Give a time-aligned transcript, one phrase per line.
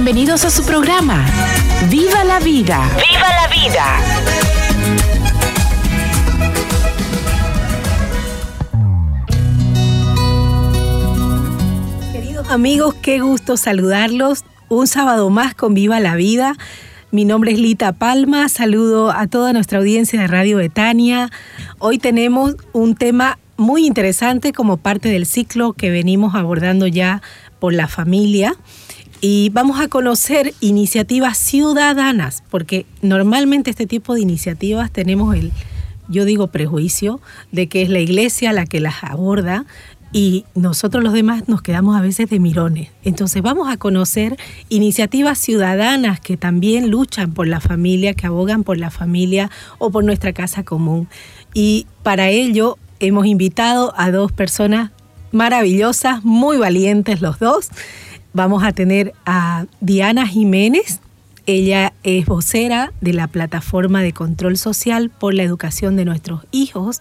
[0.00, 1.26] Bienvenidos a su programa.
[1.90, 2.88] ¡Viva la vida!
[2.94, 3.84] ¡Viva la vida!
[12.12, 14.44] Queridos amigos, qué gusto saludarlos.
[14.68, 16.54] Un sábado más con Viva la Vida.
[17.10, 21.28] Mi nombre es Lita Palma, saludo a toda nuestra audiencia de Radio Betania.
[21.80, 27.20] Hoy tenemos un tema muy interesante como parte del ciclo que venimos abordando ya
[27.58, 28.54] por la familia
[29.20, 35.52] y vamos a conocer iniciativas ciudadanas, porque normalmente este tipo de iniciativas tenemos el,
[36.08, 37.20] yo digo prejuicio,
[37.50, 39.66] de que es la iglesia la que las aborda
[40.12, 42.90] y nosotros los demás nos quedamos a veces de mirones.
[43.02, 48.78] Entonces vamos a conocer iniciativas ciudadanas que también luchan por la familia, que abogan por
[48.78, 51.08] la familia o por nuestra casa común.
[51.54, 54.92] Y para ello hemos invitado a dos personas
[55.32, 57.68] maravillosas, muy valientes los dos.
[58.38, 61.00] Vamos a tener a Diana Jiménez.
[61.46, 67.00] Ella es vocera de la plataforma de control social por la educación de nuestros hijos,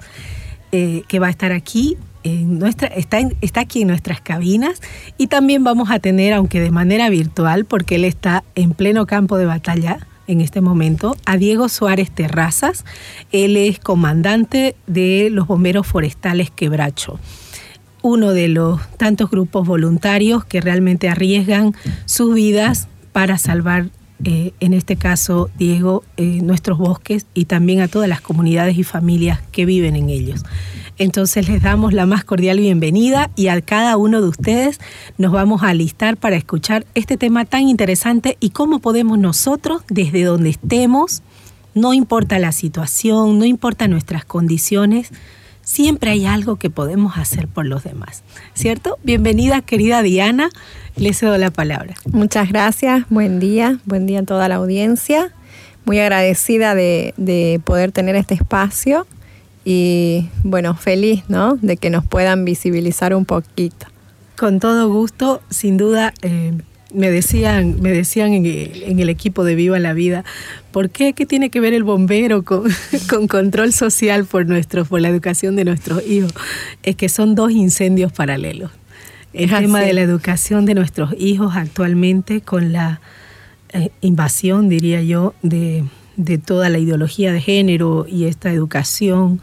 [0.71, 4.81] eh, que va a estar aquí en nuestra, está, está aquí en nuestras cabinas
[5.19, 9.37] y también vamos a tener, aunque de manera virtual, porque él está en pleno campo
[9.37, 12.83] de batalla en este momento, a Diego Suárez Terrazas.
[13.31, 17.19] Él es comandante de los bomberos forestales Quebracho
[18.01, 21.73] uno de los tantos grupos voluntarios que realmente arriesgan
[22.05, 23.89] sus vidas para salvar,
[24.23, 28.83] eh, en este caso, Diego, eh, nuestros bosques y también a todas las comunidades y
[28.83, 30.43] familias que viven en ellos.
[30.99, 34.79] Entonces les damos la más cordial bienvenida y a cada uno de ustedes
[35.17, 40.23] nos vamos a alistar para escuchar este tema tan interesante y cómo podemos nosotros, desde
[40.23, 41.21] donde estemos,
[41.75, 45.11] no importa la situación, no importa nuestras condiciones,
[45.67, 48.23] siempre hay algo que podemos hacer por los demás.
[48.53, 48.97] ¿Cierto?
[49.03, 50.49] Bienvenida, querida Diana.
[50.95, 51.95] Le cedo la palabra.
[52.09, 55.33] Muchas gracias, buen día, buen día a toda la audiencia.
[55.83, 59.05] Muy agradecida de, de poder tener este espacio
[59.65, 61.57] y bueno, feliz, ¿no?
[61.57, 63.87] De que nos puedan visibilizar un poquito.
[64.37, 66.53] Con todo gusto, sin duda, eh,
[66.93, 70.23] me decían, me decían en el, en el equipo de Viva la Vida,
[70.71, 71.13] ¿por qué?
[71.13, 72.63] ¿Qué tiene que ver el bombero con,
[73.09, 76.33] con control social por, nuestros, por la educación de nuestros hijos?
[76.83, 78.71] Es que son dos incendios paralelos.
[79.33, 83.01] El tema de la educación de nuestros hijos actualmente con la
[83.69, 85.83] eh, invasión, diría yo, de,
[86.15, 89.41] de toda la ideología de género y esta educación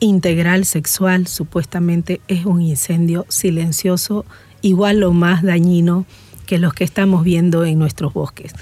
[0.00, 4.24] integral sexual supuestamente es un incendio silencioso,
[4.62, 6.06] igual o más dañino
[6.46, 8.54] que los que estamos viendo en nuestros bosques.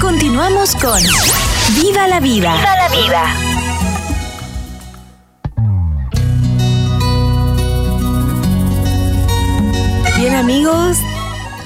[0.00, 1.00] Continuamos con
[1.80, 2.54] ¡Viva la vida!
[2.56, 3.54] ¡Viva la vida!
[10.18, 10.98] Bien amigos,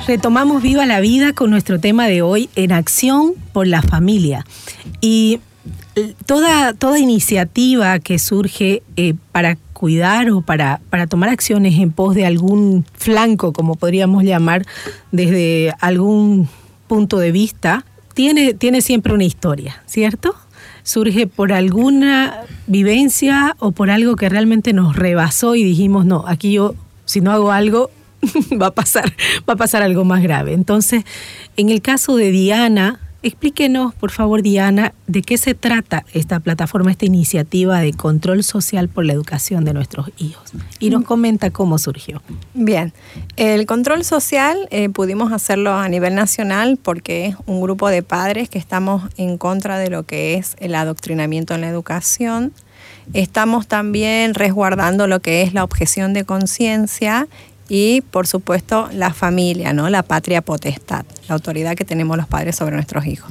[0.07, 4.45] retomamos Viva la Vida con nuestro tema de hoy en acción por la familia.
[5.01, 5.41] Y
[6.27, 12.15] toda, toda iniciativa que surge eh, para cuidar o para, para tomar acciones en pos
[12.15, 14.67] de algún flanco, como podríamos llamar,
[15.13, 16.49] desde algún
[16.89, 20.35] punto de vista, tiene, tiene siempre una historia, ¿cierto?
[20.83, 26.53] Surge por alguna vivencia o por algo que realmente nos rebasó y dijimos, no, aquí
[26.53, 27.91] yo, si no hago algo,
[28.61, 29.13] va a pasar,
[29.49, 30.53] va a pasar algo más grave.
[30.53, 31.05] Entonces,
[31.57, 36.91] en el caso de Diana, explíquenos, por favor, Diana, de qué se trata esta plataforma,
[36.91, 40.53] esta iniciativa de control social por la educación de nuestros hijos.
[40.79, 42.23] Y nos comenta cómo surgió.
[42.55, 42.93] Bien,
[43.37, 48.49] el control social eh, pudimos hacerlo a nivel nacional porque es un grupo de padres
[48.49, 52.53] que estamos en contra de lo que es el adoctrinamiento en la educación.
[53.15, 57.27] Estamos también resguardando lo que es la objeción de conciencia
[57.69, 59.91] y, por supuesto, la familia, ¿no?
[59.91, 63.31] la patria potestad, la autoridad que tenemos los padres sobre nuestros hijos.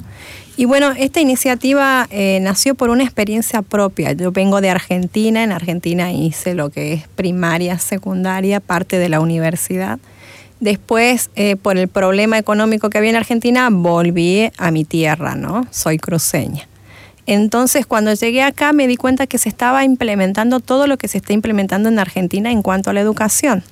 [0.56, 4.12] Y bueno, esta iniciativa eh, nació por una experiencia propia.
[4.12, 9.20] Yo vengo de Argentina, en Argentina hice lo que es primaria, secundaria, parte de la
[9.20, 9.98] universidad.
[10.60, 15.66] Después, eh, por el problema económico que había en Argentina, volví a mi tierra, ¿no?
[15.70, 16.66] Soy cruceña.
[17.26, 21.18] Entonces, cuando llegué acá me di cuenta que se estaba implementando todo lo que se
[21.18, 23.62] está implementando en Argentina en cuanto a la educación.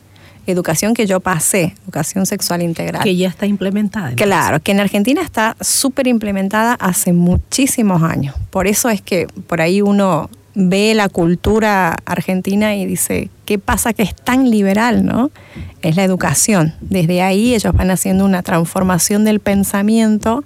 [0.46, 3.02] Educación que yo pasé, educación sexual integral.
[3.02, 4.14] Que ya está implementada.
[4.14, 8.34] Claro, que en Argentina está súper implementada hace muchísimos años.
[8.50, 13.93] Por eso es que por ahí uno ve la cultura argentina y dice, ¿qué pasa
[13.93, 15.31] que es tan liberal, no?
[15.82, 16.75] Es la educación.
[16.81, 20.44] Desde ahí ellos van haciendo una transformación del pensamiento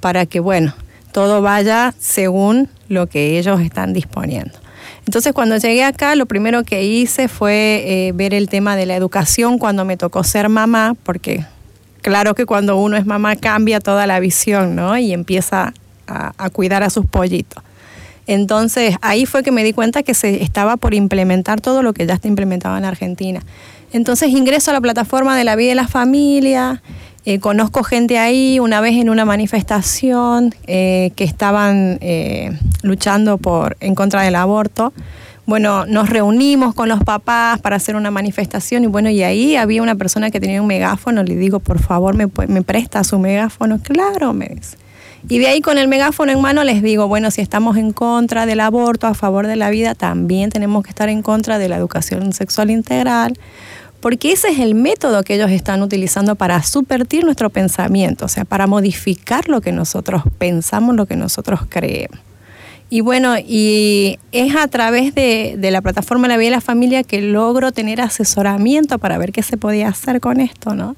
[0.00, 0.74] para que, bueno,
[1.12, 4.63] todo vaya según lo que ellos están disponiendo.
[5.06, 8.96] Entonces cuando llegué acá, lo primero que hice fue eh, ver el tema de la
[8.96, 11.44] educación cuando me tocó ser mamá, porque
[12.00, 14.96] claro que cuando uno es mamá cambia toda la visión, ¿no?
[14.96, 15.74] Y empieza
[16.06, 17.62] a, cuidar a sus pollitos.
[18.26, 22.06] Entonces ahí fue que me di cuenta que se estaba por implementar todo lo que
[22.06, 23.42] ya está implementado en Argentina.
[23.92, 26.82] Entonces ingreso a la plataforma de la vida de la familia,
[27.24, 33.76] eh, conozco gente ahí, una vez en una manifestación eh, que estaban eh, luchando por,
[33.80, 34.92] en contra del aborto.
[35.46, 39.82] Bueno, nos reunimos con los papás para hacer una manifestación y bueno, y ahí había
[39.82, 43.78] una persona que tenía un megáfono, le digo, por favor, ¿me, me presta su megáfono?
[43.82, 44.78] Claro, me dice.
[45.26, 48.44] Y de ahí con el megáfono en mano les digo, bueno, si estamos en contra
[48.44, 51.76] del aborto, a favor de la vida, también tenemos que estar en contra de la
[51.76, 53.38] educación sexual integral,
[54.04, 58.44] porque ese es el método que ellos están utilizando para subvertir nuestro pensamiento, o sea,
[58.44, 62.20] para modificar lo que nosotros pensamos, lo que nosotros creemos.
[62.90, 67.22] Y bueno, y es a través de, la plataforma La Vida de la Familia que
[67.22, 70.96] logro tener asesoramiento para ver qué se podía hacer con esto, ¿no?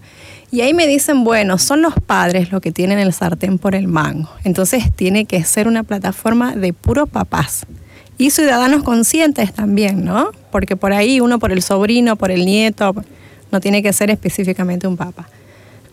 [0.51, 3.87] Y ahí me dicen, bueno, son los padres los que tienen el sartén por el
[3.87, 4.31] mango.
[4.43, 7.67] Entonces tiene que ser una plataforma de puros papás
[8.19, 10.31] y ciudadanos conscientes también, ¿no?
[10.51, 12.95] Porque por ahí uno por el sobrino, por el nieto,
[13.53, 15.29] no tiene que ser específicamente un papá.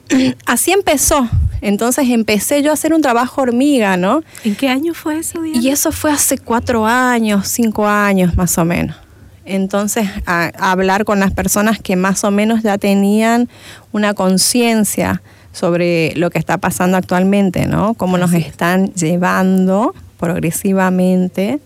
[0.46, 1.28] Así empezó.
[1.62, 4.22] Entonces empecé yo a hacer un trabajo hormiga, ¿no?
[4.44, 5.62] ¿En qué año fue eso, Diana?
[5.62, 8.98] Y eso fue hace cuatro años, cinco años más o menos.
[9.46, 13.50] Entonces, a, a hablar con las personas que más o menos ya tenían
[13.92, 15.22] una conciencia
[15.52, 17.94] sobre lo que está pasando actualmente, ¿no?
[17.94, 21.60] Cómo nos están llevando progresivamente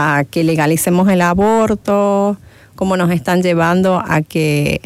[0.00, 2.36] a que legalicemos el aborto,
[2.76, 4.80] cómo nos están llevando a que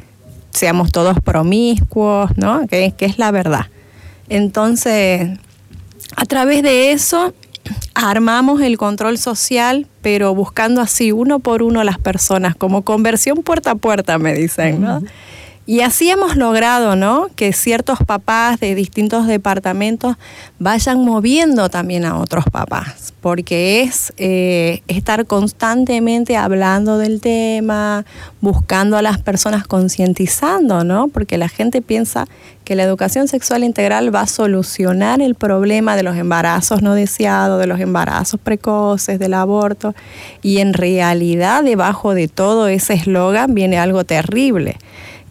[0.52, 2.66] seamos todos promiscuos, ¿no?
[2.66, 3.66] Que, es la verdad.
[4.30, 5.38] Entonces,
[6.16, 7.34] a través de eso
[7.94, 13.72] armamos el control social, pero buscando así uno por uno las personas, como conversión puerta
[13.72, 15.02] a puerta, me dicen, ¿no?
[15.64, 17.28] Y así hemos logrado, ¿no?
[17.36, 20.16] Que ciertos papás de distintos departamentos
[20.58, 28.04] vayan moviendo también a otros papás, porque es eh, estar constantemente hablando del tema,
[28.40, 31.06] buscando a las personas concientizando, ¿no?
[31.06, 32.26] Porque la gente piensa
[32.64, 37.60] que la educación sexual integral va a solucionar el problema de los embarazos no deseados,
[37.60, 39.94] de los embarazos precoces, del aborto,
[40.42, 44.76] y en realidad debajo de todo ese eslogan viene algo terrible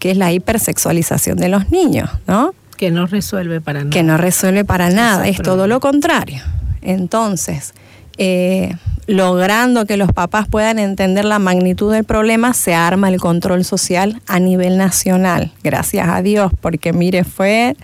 [0.01, 2.56] que es la hipersexualización de los niños, ¿no?
[2.75, 3.92] Que no resuelve para nada.
[3.92, 6.42] Que no resuelve para nada, es todo lo contrario.
[6.81, 7.75] Entonces,
[8.18, 8.74] eh,
[9.06, 14.19] logrando que los papás puedan entender la magnitud del problema, se arma el control social
[14.25, 17.75] a nivel nacional, gracias a Dios, porque mire, fue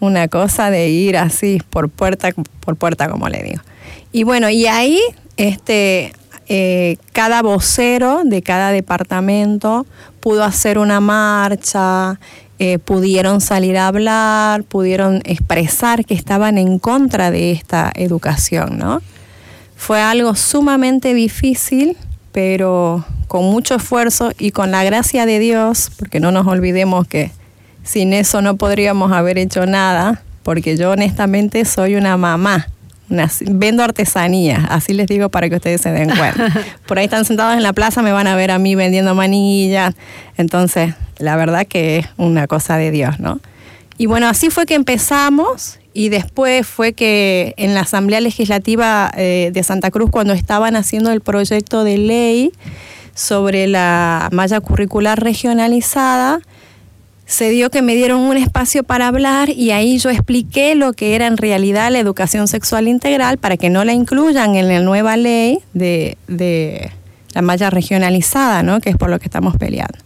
[0.00, 3.62] una cosa de ir así por puerta por puerta, como le digo.
[4.10, 5.00] Y bueno, y ahí
[5.36, 6.14] este,
[6.52, 9.86] eh, cada vocero de cada departamento
[10.20, 12.20] pudo hacer una marcha,
[12.58, 19.00] eh, pudieron salir a hablar, pudieron expresar que estaban en contra de esta educación, ¿no?
[19.76, 21.96] Fue algo sumamente difícil,
[22.32, 27.30] pero con mucho esfuerzo y con la gracia de Dios, porque no nos olvidemos que
[27.82, 32.68] sin eso no podríamos haber hecho nada, porque yo honestamente soy una mamá
[33.46, 36.52] vendo artesanía, así les digo para que ustedes se den cuenta.
[36.86, 39.94] Por ahí están sentados en la plaza, me van a ver a mí vendiendo manillas.
[40.36, 43.40] Entonces, la verdad que es una cosa de Dios, ¿no?
[43.98, 49.50] Y bueno, así fue que empezamos y después fue que en la Asamblea Legislativa eh,
[49.52, 52.52] de Santa Cruz, cuando estaban haciendo el proyecto de ley
[53.14, 56.40] sobre la malla curricular regionalizada,
[57.30, 61.14] se dio que me dieron un espacio para hablar y ahí yo expliqué lo que
[61.14, 65.16] era en realidad la educación sexual integral para que no la incluyan en la nueva
[65.16, 66.90] ley de,
[67.32, 68.80] la malla regionalizada, ¿no?
[68.80, 69.96] que es por lo que estamos peleando.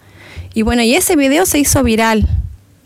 [0.52, 2.28] Y bueno, y ese video se hizo viral,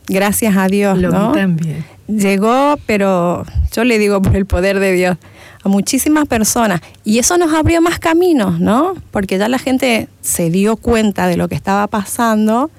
[0.07, 0.99] gracias a Dios.
[0.99, 1.33] Lo ¿no?
[1.33, 1.85] también.
[2.07, 5.17] Llegó, pero yo le digo por el poder de Dios,
[5.65, 6.81] a muchísimas personas.
[7.03, 8.95] Y eso nos abrió más caminos, ¿no?
[9.11, 12.71] Porque ya la gente se dio cuenta de lo que estaba pasando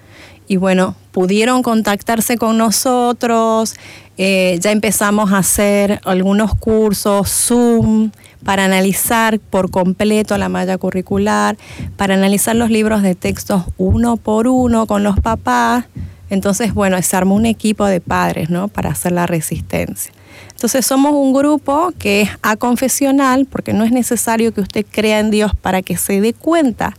[0.49, 3.75] y bueno, pudieron contactarse con nosotros,
[4.17, 8.09] eh, ya empezamos a hacer algunos cursos Zoom
[8.43, 11.55] para analizar por completo la malla curricular,
[11.97, 15.85] para analizar los libros de textos uno por uno con los papás,
[16.31, 18.67] Entonces, bueno, se armó un equipo de padres, ¿no?
[18.67, 20.11] Para hacer la resistencia.
[20.51, 25.31] Entonces somos un grupo que es aconfesional porque no es necesario que usted crea en
[25.31, 26.93] Dios para que se dé cuenta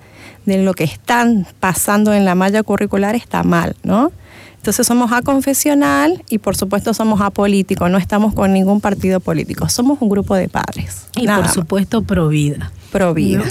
[0.46, 4.12] de lo que están pasando en la malla curricular está mal, ¿no?
[4.56, 10.02] Entonces somos aconfesional y por supuesto somos apolítico, no estamos con ningún partido político, somos
[10.02, 11.06] un grupo de padres.
[11.16, 12.70] Y por supuesto pro vida.
[12.92, 13.44] Pro vida.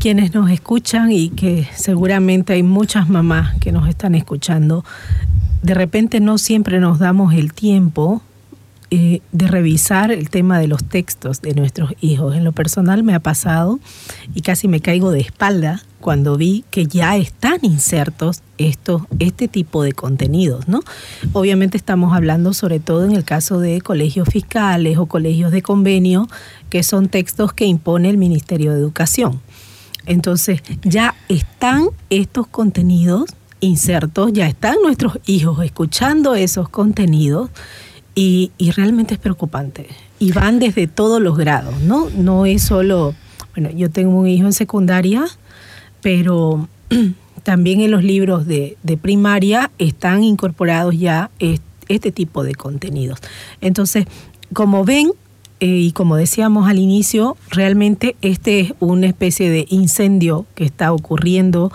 [0.00, 4.84] Quienes nos escuchan y que seguramente hay muchas mamás que nos están escuchando,
[5.62, 8.22] de repente no siempre nos damos el tiempo
[8.90, 12.36] eh, de revisar el tema de los textos de nuestros hijos.
[12.36, 13.80] En lo personal me ha pasado
[14.32, 19.82] y casi me caigo de espalda cuando vi que ya están insertos estos, este tipo
[19.82, 20.82] de contenidos, ¿no?
[21.32, 26.28] Obviamente estamos hablando sobre todo en el caso de colegios fiscales o colegios de convenio,
[26.70, 29.40] que son textos que impone el Ministerio de Educación.
[30.06, 37.50] Entonces, ya están estos contenidos insertos, ya están nuestros hijos escuchando esos contenidos
[38.18, 39.86] y, realmente es preocupante.
[40.18, 42.08] Y van desde todos los grados, ¿no?
[42.16, 43.14] No es solo,
[43.54, 45.26] bueno, yo tengo un hijo en secundaria,
[46.00, 46.66] pero
[47.42, 53.18] también en los libros de, primaria están incorporados ya este, tipo de contenidos.
[53.60, 54.06] Entonces,
[54.54, 55.12] como ven,
[55.60, 60.90] eh, y como decíamos al inicio, realmente este es una especie de incendio que está
[60.92, 61.70] ocurriendo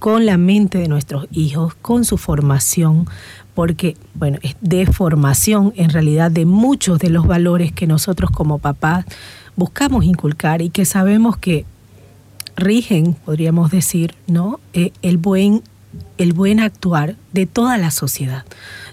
[0.00, 3.06] con la mente de nuestros hijos, con su formación,
[3.54, 8.58] porque, bueno, es de formación en realidad de muchos de los valores que nosotros como
[8.58, 9.04] papás
[9.56, 11.64] buscamos inculcar y que sabemos que
[12.56, 14.60] rigen, podríamos decir, ¿no?
[14.72, 15.62] Eh, el buen
[16.18, 18.44] el buen actuar de toda la sociedad,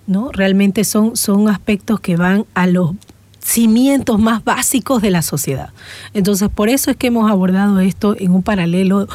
[0.07, 0.31] ¿no?
[0.31, 2.91] Realmente son, son aspectos que van a los
[3.39, 5.69] cimientos más básicos de la sociedad.
[6.13, 9.07] Entonces, por eso es que hemos abordado esto en un paralelo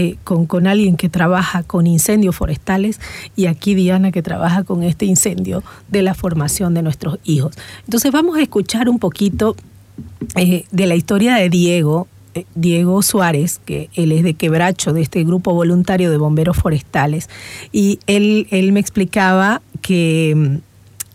[0.00, 3.00] eh, con, con, alguien que trabaja con incendios forestales
[3.34, 7.56] y aquí Diana que trabaja con este incendio de la formación de nuestros hijos.
[7.84, 9.56] Entonces, vamos a escuchar un poquito
[10.36, 12.06] eh, de la historia de Diego.
[12.34, 17.28] Eh, Diego Suárez, que él es de Quebracho, de este grupo voluntario de bomberos forestales,
[17.72, 20.67] y él, él me explicaba que mm,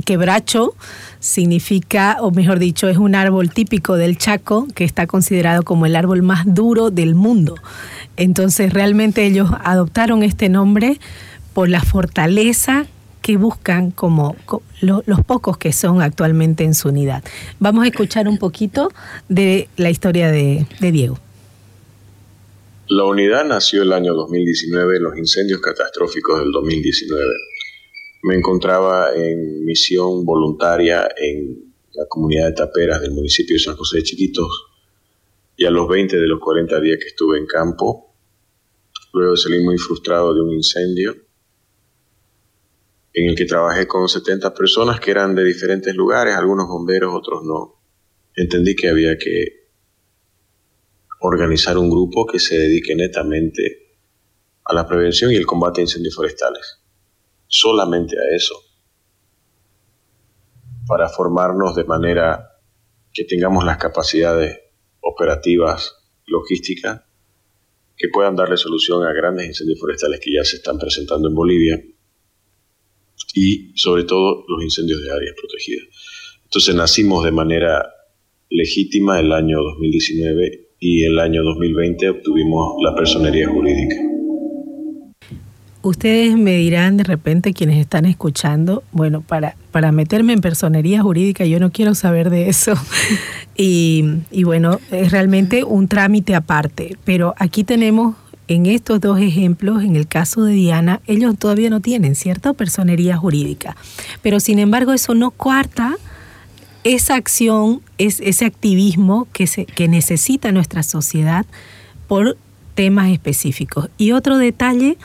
[0.03, 0.75] Quebracho
[1.19, 5.95] significa, o mejor dicho, es un árbol típico del Chaco que está considerado como el
[5.95, 7.55] árbol más duro del mundo.
[8.17, 10.99] Entonces realmente ellos adoptaron este nombre
[11.53, 12.85] por la fortaleza
[13.21, 14.35] que buscan como
[14.81, 17.23] los pocos que son actualmente en su unidad.
[17.59, 18.91] Vamos a escuchar un poquito
[19.29, 21.17] de la historia de, de Diego.
[22.89, 27.23] La unidad nació el año 2019 en los incendios catastróficos del 2019
[28.23, 33.97] me encontraba en misión voluntaria en la comunidad de taperas del municipio de San José
[33.97, 34.67] de Chiquitos
[35.57, 38.15] y a los 20 de los 40 días que estuve en campo,
[39.11, 41.13] luego salí muy frustrado de un incendio
[43.13, 47.43] en el que trabajé con 70 personas que eran de diferentes lugares, algunos bomberos, otros
[47.43, 47.75] no.
[48.35, 49.67] Entendí que había que
[51.19, 53.97] organizar un grupo que se dedique netamente
[54.63, 56.82] a la prevención y el combate a incendios forestales
[57.53, 58.55] solamente a eso,
[60.87, 62.49] para formarnos de manera
[63.13, 64.59] que tengamos las capacidades
[65.01, 65.95] operativas,
[66.25, 67.01] logísticas,
[67.95, 71.83] que puedan darle solución a grandes incendios forestales que ya se están presentando en Bolivia
[73.35, 75.87] y sobre todo los incendios de áreas protegidas.
[76.45, 77.87] Entonces nacimos de manera
[78.49, 84.12] legítima el año 2019 y el año 2020 obtuvimos la personería jurídica.
[85.83, 91.45] Ustedes me dirán de repente quienes están escuchando, bueno, para, para meterme en personería jurídica
[91.45, 92.73] yo no quiero saber de eso.
[93.57, 96.97] y, y bueno, es realmente un trámite aparte.
[97.03, 98.15] Pero aquí tenemos
[98.47, 103.17] en estos dos ejemplos, en el caso de Diana, ellos todavía no tienen cierta personería
[103.17, 103.75] jurídica.
[104.21, 105.95] Pero sin embargo eso no cuarta
[106.85, 111.45] esa acción, es, ese activismo que, se, que necesita nuestra sociedad
[112.07, 112.37] por
[112.73, 113.89] temas específicos.
[113.97, 114.97] Y otro detalle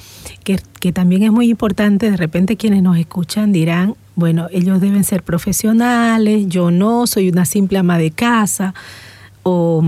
[0.44, 0.58] que,
[0.92, 6.46] también es muy importante, de repente quienes nos escuchan dirán, bueno, ellos deben ser profesionales,
[6.48, 8.75] yo no, soy una simple ama de casa,
[9.42, 9.84] o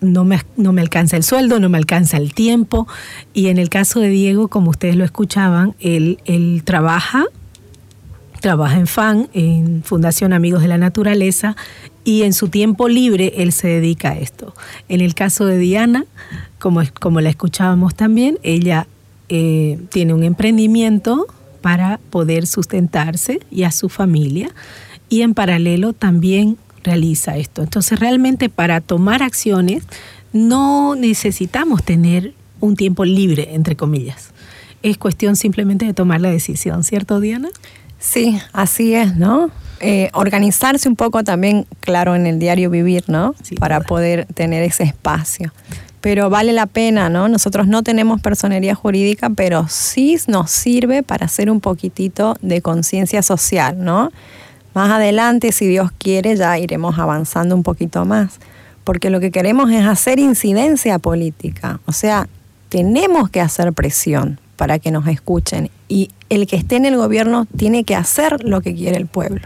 [0.00, 2.86] no me, no me alcanza el sueldo, no me alcanza el tiempo.
[3.34, 7.24] Y en el caso de Diego, como ustedes lo escuchaban, él, él trabaja,
[8.40, 11.56] trabaja en FAN, en Fundación Amigos de la Naturaleza,
[12.04, 14.54] y en su tiempo libre él se dedica a esto.
[14.88, 16.06] En el caso de Diana,
[16.60, 18.86] como, como la escuchábamos también, ella
[19.28, 21.26] eh, tiene un emprendimiento
[21.60, 24.50] para poder sustentarse y a su familia
[25.08, 27.62] y en paralelo también realiza esto.
[27.62, 29.82] Entonces realmente para tomar acciones
[30.32, 34.30] no necesitamos tener un tiempo libre, entre comillas.
[34.82, 37.48] es cuestión simplemente de tomar la decisión, ¿cierto Diana?
[37.98, 39.50] Sí, así es, ¿no?
[39.80, 43.34] Eh, organizarse un poco también, claro, en el diario vivir, ¿no?
[43.58, 45.52] Para poder tener ese espacio.
[46.00, 47.28] Pero vale la pena, ¿no?
[47.28, 53.22] Nosotros no tenemos personería jurídica, pero sí nos sirve para hacer un poquitito de conciencia
[53.22, 54.10] social, ¿no?
[54.74, 58.38] Más adelante, si Dios quiere, ya iremos avanzando un poquito más,
[58.84, 62.28] porque lo que queremos es hacer incidencia política, o sea,
[62.68, 67.46] tenemos que hacer presión para que nos escuchen y el que esté en el gobierno
[67.56, 69.42] tiene que hacer lo que quiere el pueblo.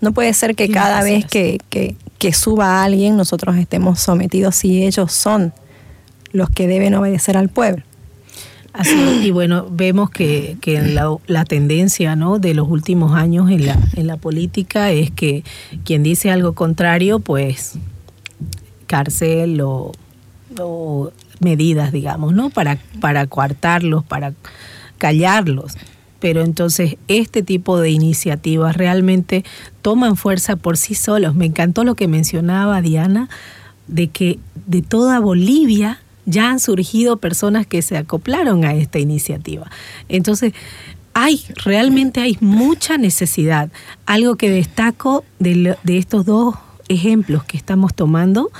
[0.00, 4.84] No puede ser que cada vez que, que, suba a alguien nosotros estemos sometidos si
[4.84, 5.52] ellos son
[6.32, 7.82] los que deben obedecer al pueblo.
[8.72, 12.38] Así, y bueno, vemos que, que la, tendencia ¿no?
[12.38, 15.44] de los últimos años en la, en la política es que
[15.84, 17.74] quien dice algo contrario, pues
[18.86, 19.92] cárcel o,
[20.58, 22.50] o medidas, digamos, ¿no?
[22.50, 24.32] Para, para coartarlos, para
[24.98, 25.76] callarlos.
[26.18, 29.44] Pero entonces este tipo de iniciativas realmente
[29.82, 31.34] toman fuerza por sí solos.
[31.34, 33.28] Me encantó lo que mencionaba Diana,
[33.88, 39.70] de que de toda Bolivia ya han surgido personas que se acoplaron a esta iniciativa.
[40.08, 40.52] Entonces,
[41.14, 43.70] hay, realmente hay mucha necesidad.
[44.06, 46.54] Algo que destaco de, de estos dos
[46.88, 48.50] ejemplos que estamos tomando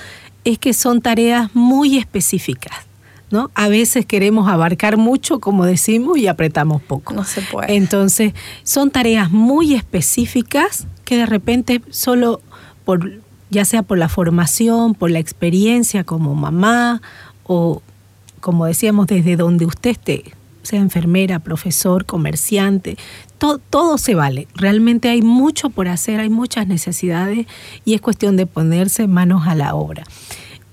[0.44, 2.74] es que son tareas muy específicas.
[3.30, 3.50] ¿No?
[3.54, 7.14] A veces queremos abarcar mucho, como decimos, y apretamos poco.
[7.14, 7.74] No se puede.
[7.76, 12.42] Entonces, son tareas muy específicas que de repente solo
[12.84, 17.00] por ya sea por la formación, por la experiencia como mamá
[17.52, 17.82] o
[18.40, 20.24] como decíamos desde donde usted esté,
[20.62, 22.96] sea enfermera, profesor, comerciante,
[23.70, 24.46] todo, se vale.
[24.54, 27.46] Realmente hay mucho por hacer, hay muchas necesidades
[27.84, 30.04] y es cuestión de ponerse manos a la obra.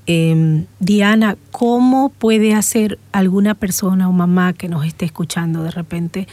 [0.05, 6.27] Em, Diana, ¿cómo puede hacer alguna persona o mamá que nos esté escuchando de repente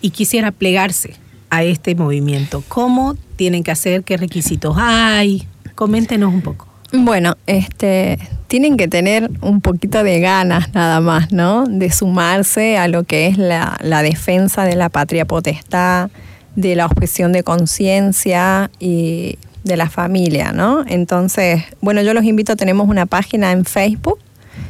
[0.00, 1.14] y quisiera plegarse
[1.50, 2.64] a este movimiento?
[2.68, 4.02] ¿Cómo tienen que hacer?
[4.02, 5.46] ¿Qué requisitos hay?
[5.74, 6.71] Coméntenos un poco.
[6.92, 11.66] Bueno, este, tienen que tener un poquito de ganas nada más, ¿no?
[11.66, 16.10] De sumarse a lo que es la, defensa de la patria potestad,
[16.54, 20.84] de la objeción de conciencia y de la familia, ¿no?
[20.86, 24.18] Entonces, bueno, yo los invito, tenemos una página en Facebook,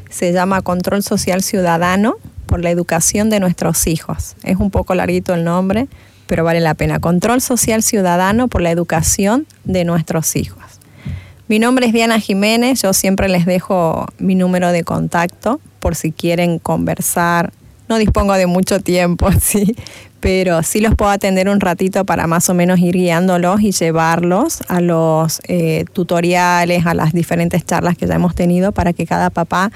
[0.08, 2.14] se llama Control Social Ciudadano
[2.46, 4.36] por la educación de nuestros hijos.
[4.44, 5.88] Es un poco larguito el nombre,
[6.28, 7.00] pero vale la pena.
[7.00, 10.61] Control Social Ciudadano por la educación de nuestros hijos.
[11.52, 16.10] Mi nombre es Diana Jiménez, yo siempre les dejo mi número de contacto por si
[16.10, 17.52] quieren conversar.
[17.90, 19.76] No dispongo de mucho tiempo, sí,
[20.20, 24.62] pero sí los puedo atender un ratito para más o menos ir guiándolos y llevarlos
[24.68, 29.28] a los eh, tutoriales, a las diferentes charlas que ya hemos tenido para que cada
[29.28, 29.70] papá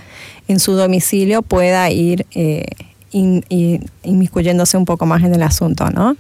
[0.48, 2.64] en su domicilio pueda ir eh,
[3.12, 5.90] inmiscuyéndose un poco más en el asunto.
[5.90, 6.16] ¿no?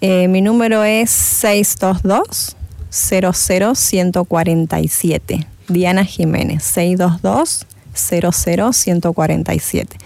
[0.00, 2.54] Eh, mi número es 622
[2.90, 5.46] 00147.
[5.68, 9.98] Diana Jiménez, 622 00147.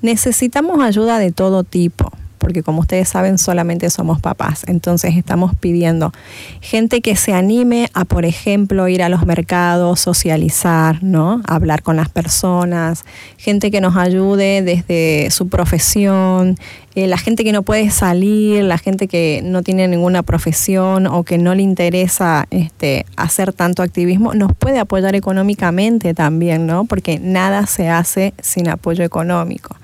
[0.00, 4.64] Necesitamos ayuda de todo tipo porque como ustedes saben solamente somos papás.
[4.66, 6.12] Entonces estamos pidiendo
[6.60, 11.40] gente que se anime a, por ejemplo, ir a los mercados, socializar, ¿no?
[11.46, 13.04] hablar con las personas,
[13.38, 16.56] gente que nos ayude desde su profesión,
[16.96, 21.22] eh, la gente que no puede salir, la gente que no tiene ninguna profesión o
[21.22, 26.86] que no le interesa este, hacer tanto activismo, nos puede apoyar económicamente también, ¿no?
[26.86, 29.76] Porque nada se hace sin apoyo económico.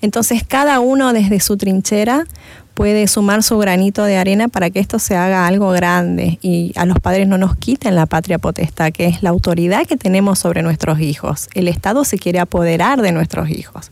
[0.00, 2.26] Entonces cada uno desde su trinchera
[2.74, 6.86] puede sumar su granito de arena para que esto se haga algo grande y a
[6.86, 10.62] los padres no nos quiten la patria potestad, que es la autoridad que tenemos sobre
[10.62, 11.48] nuestros hijos.
[11.54, 13.90] El Estado se quiere apoderar de nuestros hijos.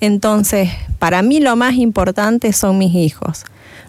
[0.00, 3.44] Entonces, para mí lo más importante son mis hijos.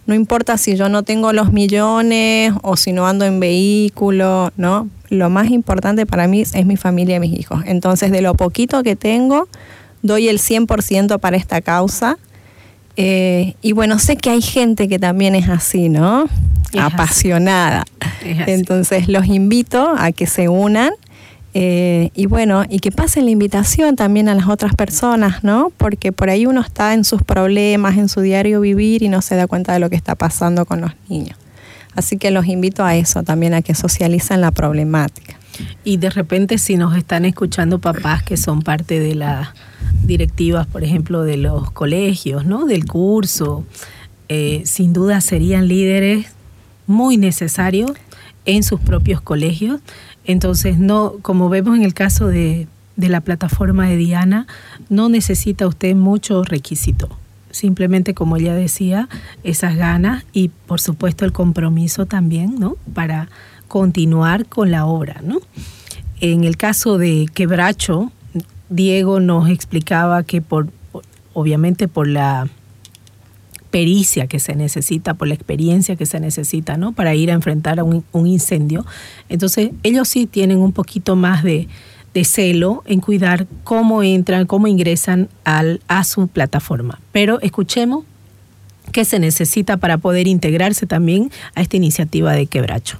[0.05, 4.87] No importa si yo no tengo los millones o si no ando en vehículo, ¿no?
[5.09, 7.63] Lo más importante para mí es mi familia y mis hijos.
[7.65, 9.47] Entonces, de lo poquito que tengo,
[10.05, 12.17] doy el 100% para esta causa.
[12.97, 16.29] Eh, y bueno, sé que hay gente que también es así, ¿no?
[16.77, 17.83] Apasionada.
[18.21, 20.91] Entonces los invito a que se unan
[21.57, 25.71] eh, y bueno, y que pasen la invitación también a las otras personas, ¿no?
[25.77, 29.37] Porque por ahí uno está en sus problemas, en su diario vivir y no se
[29.37, 31.37] da cuenta de lo que está pasando con los niños.
[31.95, 35.37] Así que los invito a eso también, a que socialicen la problemática.
[35.83, 39.53] Y de repente si nos están escuchando papás que son parte de la
[40.03, 42.65] directivas, por ejemplo, de los colegios, ¿no?
[42.65, 43.65] Del curso,
[44.29, 46.27] eh, sin duda serían líderes
[46.87, 47.91] muy necesarios
[48.45, 49.81] en sus propios colegios.
[50.25, 54.47] Entonces, no, como vemos en el caso de, de la plataforma de Diana,
[54.89, 57.09] no necesita usted mucho requisito.
[57.51, 59.07] simplemente como ella decía,
[59.45, 62.75] esas ganas y por supuesto el compromiso también, ¿no?
[62.93, 63.29] Para
[63.67, 65.39] continuar con la obra, ¿no?
[66.21, 68.11] En el caso de Quebracho,
[68.69, 70.69] Diego nos explicaba que por,
[71.33, 72.47] obviamente por la
[73.75, 76.93] pericia que se necesita, por la experiencia que se necesita, ¿no?
[76.93, 78.85] Para ir a enfrentar a un, incendio.
[79.27, 81.67] Entonces, ellos sí tienen un poquito más de,
[82.23, 87.01] celo en cuidar cómo entran, cómo ingresan al, a su plataforma.
[87.11, 88.05] Pero escuchemos
[88.93, 92.99] qué se necesita para poder integrarse también a esta iniciativa de Quebracho.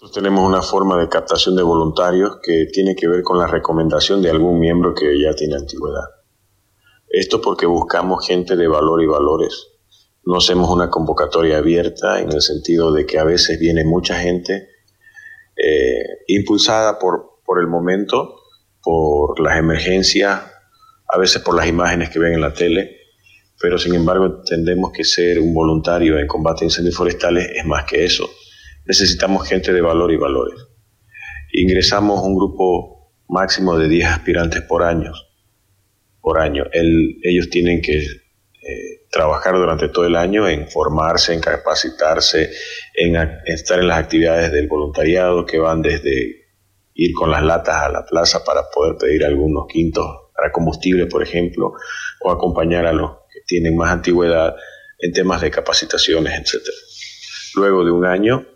[0.00, 4.22] Nosotros tenemos una forma de captación de voluntarios que tiene que ver con la recomendación
[4.22, 6.04] de algún miembro que ya tiene antigüedad.
[7.06, 9.68] Esto porque buscamos gente de valor y valores.
[10.24, 14.70] No hacemos una convocatoria abierta en el sentido de que a veces viene mucha gente
[15.54, 18.36] eh, impulsada por, por el momento,
[18.82, 20.40] por las emergencias,
[21.12, 22.96] a veces por las imágenes que ven en la tele,
[23.60, 27.84] pero sin embargo entendemos que ser un voluntario en combate a incendios forestales es más
[27.84, 28.26] que eso.
[28.90, 30.58] Necesitamos gente de valor y valores.
[31.52, 35.12] Ingresamos un grupo máximo de 10 aspirantes por año
[36.20, 36.64] por año.
[36.72, 42.50] ellos tienen que eh, trabajar durante todo el año en formarse, en capacitarse,
[42.96, 46.48] en, estar en las actividades del voluntariado que van desde
[46.94, 51.22] ir con las latas a la plaza para poder pedir algunos quintos para combustible, por
[51.22, 51.74] ejemplo,
[52.22, 54.56] o acompañar a los que tienen más antigüedad
[54.98, 56.66] en temas de capacitaciones, etc.
[57.54, 58.46] Luego de un año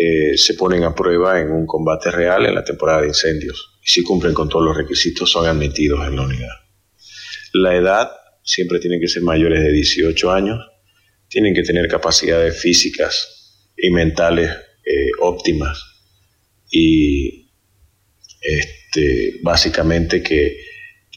[0.00, 3.88] eh, se ponen a prueba en un combate real en la temporada de incendios y
[3.88, 6.54] si cumplen con todos los requisitos son admitidos en la unidad.
[7.54, 8.08] La edad
[8.44, 10.64] siempre tiene que ser mayores de 18 años,
[11.26, 14.52] tienen que tener capacidades físicas y mentales
[14.86, 15.82] eh, óptimas
[16.70, 17.50] y
[18.40, 20.60] este, básicamente que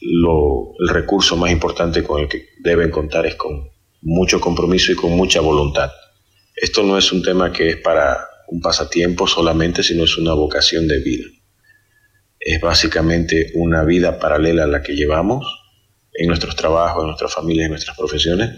[0.00, 5.12] el recurso más importante con el que deben contar es con mucho compromiso y con
[5.12, 5.92] mucha voluntad.
[6.56, 10.86] Esto no es un tema que es para un pasatiempo solamente, sino es una vocación
[10.86, 11.24] de vida.
[12.38, 15.46] Es básicamente una vida paralela a la que llevamos
[16.12, 18.50] en nuestros trabajos, en nuestras familias, en nuestras profesiones,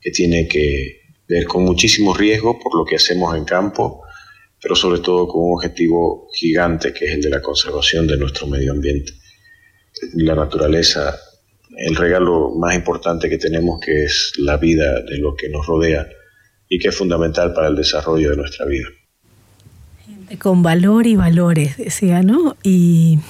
[0.00, 4.04] que tiene que ver con muchísimo riesgo por lo que hacemos en campo,
[4.62, 8.46] pero sobre todo con un objetivo gigante que es el de la conservación de nuestro
[8.46, 9.12] medio ambiente.
[10.14, 11.18] La naturaleza,
[11.76, 16.06] el regalo más importante que tenemos que es la vida de lo que nos rodea
[16.68, 18.86] y que es fundamental para el desarrollo de nuestra vida.
[20.38, 22.56] Con valor y valores, decía, ¿no?
[22.62, 23.20] Y,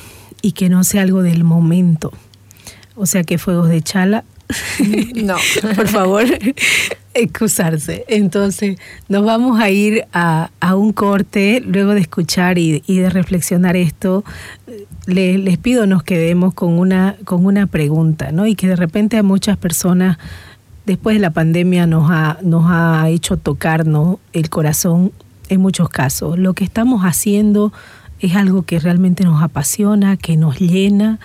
[0.43, 2.13] y que no sea algo del momento,
[2.95, 4.25] o sea que fuegos de chala.
[5.15, 5.37] No.
[5.77, 6.25] Por favor,
[7.15, 8.05] excusarse.
[8.09, 8.79] Entonces,
[9.09, 14.25] nos vamos a ir a, un corte, luego de escuchar y, de reflexionar esto,
[15.07, 18.47] les pido nos quedemos con una, con una pregunta, ¿no?
[18.47, 20.19] Y que de repente a muchas personas,
[20.85, 25.13] después de la pandemia, nos ha, nos ha hecho tocarnos el corazón
[25.49, 26.39] en muchos casos.
[26.39, 27.73] Lo que estamos haciendo
[28.21, 31.19] es algo que realmente nos apasiona, que nos llena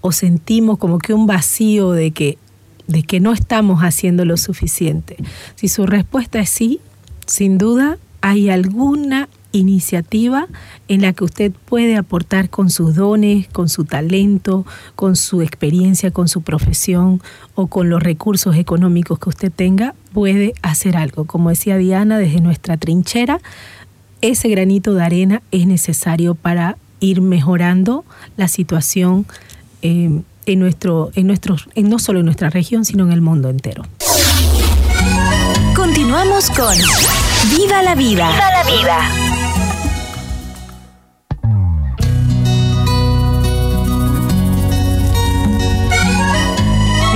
[0.00, 2.36] o sentimos como que un vacío de que,
[2.86, 5.16] de que no estamos haciendo lo suficiente?
[5.54, 6.80] Si su respuesta es sí,
[7.26, 10.46] sin duda hay alguna iniciativa
[10.88, 16.10] en la que usted puede aportar con sus dones, con su talento, con su experiencia,
[16.10, 17.22] con su profesión
[17.54, 21.24] o con los recursos económicos que usted tenga, puede hacer algo.
[21.24, 23.40] Como decía Diana, desde nuestra trinchera,
[24.20, 28.04] ese granito de arena es necesario para ir mejorando
[28.36, 29.26] la situación
[29.82, 33.48] eh, en nuestro, en nuestros, en no solo en nuestra región, sino en el mundo
[33.48, 33.84] entero.
[35.74, 36.74] Continuamos con
[37.50, 38.30] Viva la vida.
[38.30, 39.31] Viva la vida.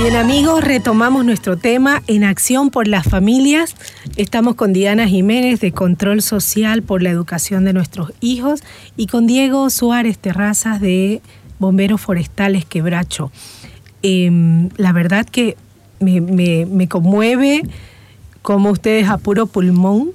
[0.09, 3.75] Bien amigos, retomamos nuestro tema en acción por las familias.
[4.15, 8.63] Estamos con Diana Jiménez de Control Social por la Educación de nuestros hijos
[8.95, 11.21] y con Diego Suárez Terrazas de
[11.59, 13.33] Bomberos Forestales Quebracho.
[14.01, 15.57] Em, la verdad que
[15.99, 17.63] me, conmueve
[18.41, 20.11] cómo ustedes a puro pulmón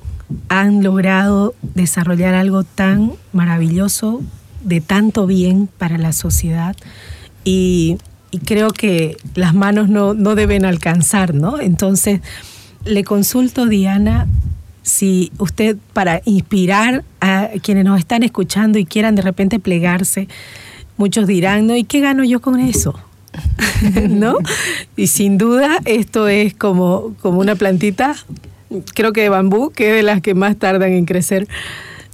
[0.48, 4.22] han logrado desarrollar algo tan maravilloso,
[4.64, 6.76] de tanto bien para la sociedad.
[7.44, 7.98] Y,
[8.38, 11.60] creo que las manos no, no, deben alcanzar, ¿no?
[11.60, 12.20] Entonces,
[12.84, 14.26] le consulto, Diana,
[14.82, 20.28] si usted, para inspirar a quienes nos están escuchando y quieran de repente plegarse,
[20.96, 21.76] Muchos dirán, ¿no?
[21.76, 22.94] ¿Y qué gano yo con eso?
[24.08, 24.36] ¿No?
[24.96, 28.14] Y sin duda esto es como, como una plantita,
[28.94, 31.48] creo que de bambú, que es de las que más tardan en crecer,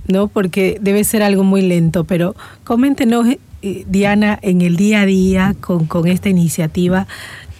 [0.07, 0.28] ¿no?
[0.28, 3.26] Porque debe ser algo muy lento, pero coméntenos,
[3.62, 7.07] Diana, en el día a día con, esta iniciativa,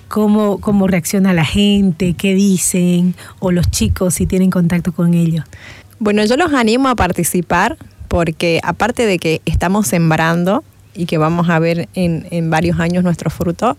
[0.09, 5.45] cómo, reacciona la gente, qué dicen, o los chicos si tienen contacto con ellos.
[5.99, 11.49] Bueno, yo los animo a participar porque aparte de que estamos sembrando y que vamos
[11.51, 13.77] a ver en, varios años nuestro fruto,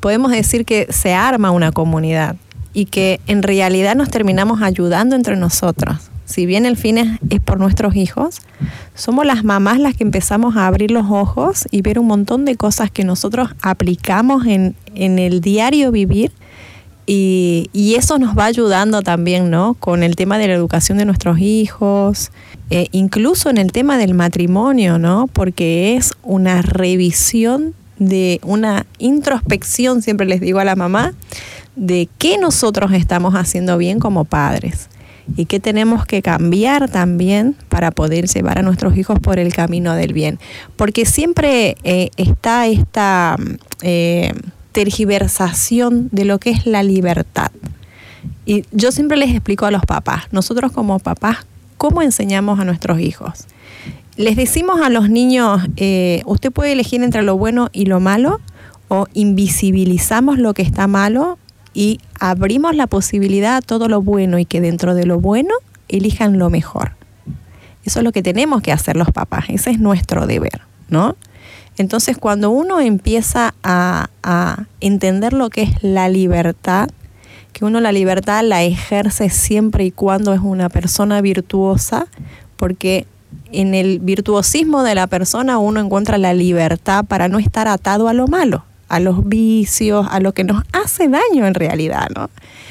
[0.00, 2.36] podemos decir que se arma una comunidad
[2.72, 6.07] y que en realidad nos terminamos ayudando entre nosotros.
[6.28, 8.42] Si bien el fin es, por nuestros hijos,
[8.94, 12.54] somos las mamás las que empezamos a abrir los ojos y ver un montón de
[12.54, 16.30] cosas que nosotros aplicamos en, en el diario vivir
[17.06, 19.72] y, y, eso nos va ayudando también, ¿no?
[19.80, 22.30] Con el tema de la educación de nuestros hijos,
[22.68, 25.30] eh, incluso en el tema del matrimonio, ¿no?
[25.32, 31.14] Porque es una revisión de una introspección, siempre les digo a la mamá,
[31.76, 34.90] de qué nosotros estamos haciendo bien como padres
[35.36, 39.94] y qué tenemos que cambiar también para poder llevar a nuestros hijos por el camino
[39.94, 40.38] del bien.
[40.76, 43.36] Porque siempre eh, está esta
[43.82, 44.32] eh,
[44.72, 47.50] tergiversación de lo que es la libertad.
[48.46, 51.38] Y yo siempre les explico a los papás, nosotros como papás,
[51.76, 53.46] ¿cómo enseñamos a nuestros hijos?
[54.16, 58.40] Les decimos a los niños, eh, usted puede elegir entre lo bueno y lo malo,
[58.88, 61.38] o invisibilizamos lo que está malo
[61.78, 65.54] y abrimos la posibilidad a todo lo bueno y que dentro de lo bueno
[65.86, 66.96] elijan lo mejor.
[67.84, 71.14] Eso es lo que tenemos que hacer los papás, ese es nuestro deber, ¿no?
[71.76, 76.88] Entonces cuando uno empieza a, a entender lo que es la libertad,
[77.52, 82.08] que uno la libertad la ejerce siempre y cuando es una persona virtuosa,
[82.56, 83.06] porque
[83.52, 88.14] en el virtuosismo de la persona uno encuentra la libertad para no estar atado a
[88.14, 92.30] lo malo a los vicios, a lo que nos hace daño en realidad, ¿no?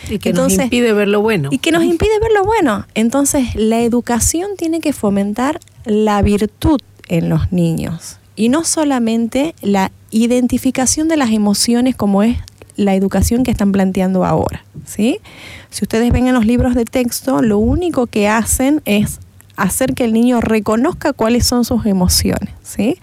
[0.09, 1.49] Y que nos impide ver lo bueno.
[1.51, 2.85] Y que nos impide ver lo bueno.
[2.95, 9.91] Entonces, la educación tiene que fomentar la virtud en los niños y no solamente la
[10.11, 12.37] identificación de las emociones como es
[12.77, 15.19] la educación que están planteando ahora, ¿sí?
[15.71, 19.19] Si ustedes ven en los libros de texto, lo único que hacen es
[19.57, 22.97] hacer que el niño reconozca cuáles son sus emociones, ¿sí?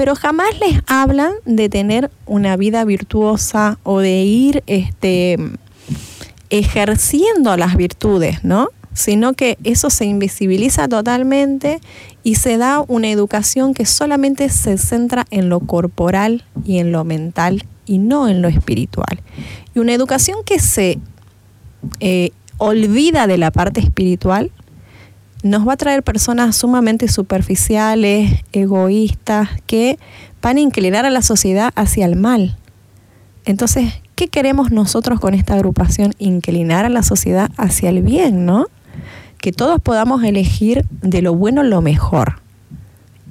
[0.00, 5.36] pero jamás les hablan de tener una vida virtuosa o de ir este,
[6.48, 8.70] ejerciendo las virtudes, ¿no?
[8.94, 11.82] Sino que eso se invisibiliza totalmente
[12.22, 17.04] y se da una educación que solamente se centra en lo corporal y en lo
[17.04, 19.20] mental y no en lo espiritual.
[19.74, 20.98] Y una educación que se
[22.00, 24.50] eh, olvida de la parte espiritual
[25.42, 29.98] nos va a traer personas sumamente superficiales, egoístas, que
[30.42, 32.56] van a inclinar a la sociedad hacia el mal.
[33.44, 36.12] Entonces, ¿qué queremos nosotros con esta agrupación?
[36.18, 38.66] Inclinar a la sociedad hacia el bien, ¿no?
[39.38, 42.40] Que todos podamos elegir de lo bueno lo mejor.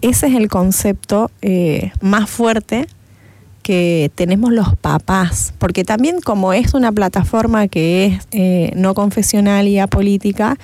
[0.01, 2.87] Ese es el concepto eh, más fuerte
[3.61, 9.67] que tenemos los papás, porque también como es una plataforma que es eh, no confesional
[9.67, 10.57] y apolítica,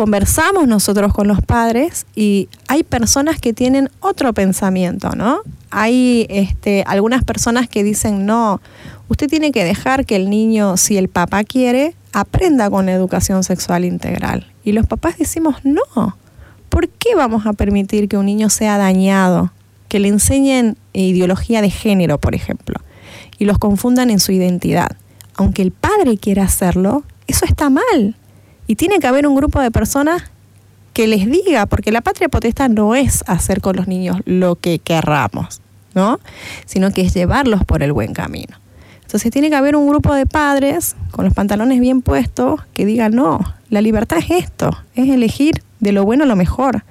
[0.00, 5.40] conversamos nosotros con los padres y hay personas que tienen otro pensamiento, ¿no?
[5.70, 8.62] Hay este, algunas personas que dicen, no,
[9.10, 13.84] usted tiene que dejar que el niño, si el papá quiere, aprenda con educación sexual
[13.84, 14.50] integral.
[14.64, 16.16] Y los papás decimos, no,
[16.70, 19.52] ¿por qué vamos a permitir que un niño sea dañado?
[19.88, 22.80] Que le enseñen ideología de género, por ejemplo,
[23.38, 24.96] y los confundan en su identidad.
[25.34, 28.16] Aunque el padre quiera hacerlo, eso está mal.
[28.70, 30.22] Y tiene que haber un grupo de personas
[30.92, 34.78] que les diga, porque la patria potestad no es hacer con los niños lo que
[34.78, 35.60] querramos,
[35.96, 36.20] ¿no?
[36.66, 38.56] Sino que es llevarlos por el buen camino.
[39.02, 43.12] Entonces tiene que haber un grupo de padres con los pantalones bien puestos que digan,
[43.16, 46.84] no, la libertad es esto, es elegir de lo bueno lo mejor.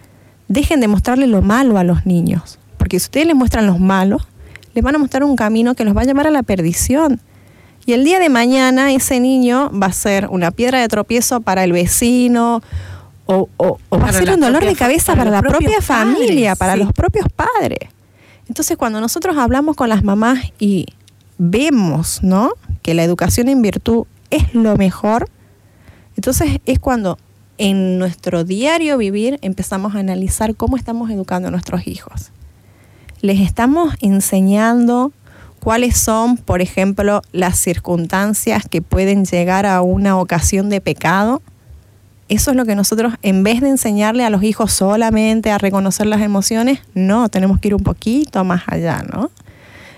[0.50, 4.28] Dejen de mostrarle lo malo a los niños, porque si ustedes les muestran los malos,
[4.74, 7.22] les van a mostrar un camino que los va a llevar a la perdición.
[7.90, 11.64] Y el día de mañana ese niño va a ser una piedra de tropiezo para
[11.64, 12.62] el vecino
[13.26, 13.50] o,
[13.92, 17.90] va a ser un dolor de cabeza para, la propia familia, para los propios padres.
[18.48, 20.86] Entonces cuando nosotros hablamos con las mamás y
[21.40, 22.52] vemos ¿no?
[22.84, 25.28] que la educación en virtud es lo mejor,
[26.16, 27.18] entonces es cuando
[27.58, 32.34] en nuestro diario vivir empezamos a analizar cómo estamos educando a nuestros hijos.
[33.22, 35.12] Les estamos enseñando
[35.60, 41.42] cuáles son, por ejemplo, las circunstancias que pueden llegar a una ocasión de pecado.
[42.28, 46.06] Eso es lo que nosotros, en vez de enseñarle a los hijos solamente a reconocer
[46.08, 49.32] las emociones, no, tenemos que ir un poquito más allá, ¿no?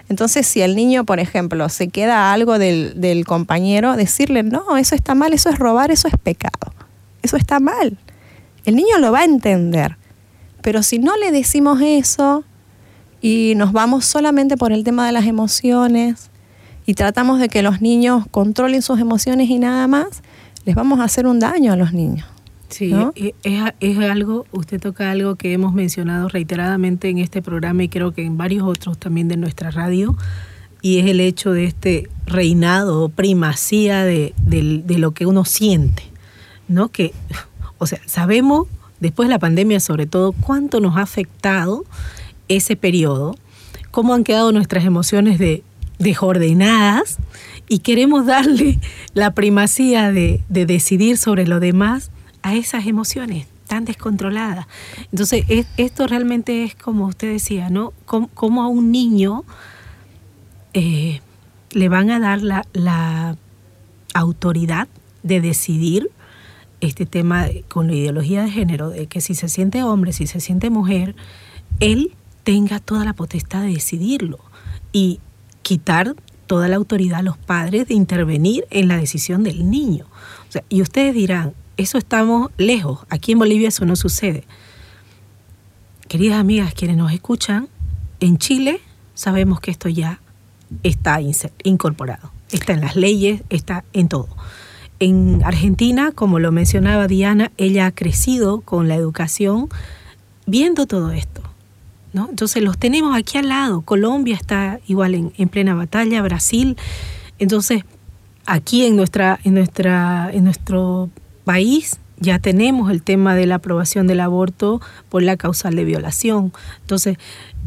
[0.10, 4.96] Entonces, si el niño, por ejemplo, se queda algo del, del compañero, decirle, no, eso
[4.96, 6.74] está mal, eso es robar, eso es pecado,
[7.22, 7.98] eso está mal.
[8.66, 9.98] El niño lo va a entender.
[10.62, 12.44] Pero si no le decimos eso,
[13.22, 16.30] y nos vamos solamente por el tema de las emociones
[16.86, 20.24] y tratamos de que los niños controlen sus emociones y nada más,
[20.66, 22.28] les vamos a hacer un daño a los niños.
[22.70, 23.34] Sí, es,
[23.82, 28.24] es, algo, usted toca algo que hemos mencionado reiteradamente en este programa y creo que
[28.24, 30.16] en varios otros también de nuestra radio,
[30.82, 36.04] y es el hecho de este reinado o primacía de, de, lo que uno siente,
[36.70, 36.88] ¿no?
[36.88, 37.14] Que,
[37.78, 38.68] o sea, sabemos,
[39.02, 41.84] después de la pandemia sobre todo, cuánto nos ha afectado
[42.56, 43.36] ese periodo,
[43.92, 45.64] cómo han quedado nuestras emociones de,
[46.00, 47.18] desordenadas
[47.68, 48.80] y queremos darle
[49.14, 52.12] la primacía de, de decidir sobre lo demás
[52.42, 54.68] a esas emociones tan descontroladas.
[55.14, 55.46] Entonces,
[55.78, 57.94] esto realmente es como usted decía, ¿no?
[58.06, 59.46] Como, a un niño
[60.74, 61.22] eh,
[61.72, 63.38] le van a dar la, la,
[64.14, 64.90] autoridad
[65.24, 66.12] de decidir
[66.82, 70.42] este tema con la ideología de género, de que si se siente hombre, si se
[70.42, 71.16] siente mujer,
[71.80, 72.12] él
[72.44, 74.40] tenga toda la potestad de decidirlo
[74.92, 75.20] y
[75.62, 76.16] quitar
[76.48, 80.06] toda la autoridad a los padres de intervenir en la decisión del niño.
[80.68, 83.00] y ustedes dirán, eso estamos lejos.
[83.10, 84.44] Aquí en Bolivia eso no sucede.
[86.10, 87.70] Queridas amigas, quienes nos escuchan,
[88.20, 88.82] en Chile
[89.14, 90.20] sabemos que esto ya
[90.84, 91.20] está
[91.64, 92.32] incorporado.
[92.52, 94.28] Está en las leyes, está en todo.
[95.00, 99.70] En Argentina, como lo mencionaba Diana, ella ha crecido con la educación
[100.46, 101.42] viendo todo esto.
[102.14, 102.28] ¿No?
[102.30, 103.82] Entonces los tenemos aquí al lado.
[103.82, 106.78] Colombia está igual en, en plena batalla, Brasil.
[107.40, 107.84] Entonces,
[108.46, 111.10] aquí en, nuestra, en, nuestra, en nuestro
[111.44, 116.54] país ya tenemos el tema de la aprobación del aborto por la causal de violación.
[116.82, 117.18] Entonces,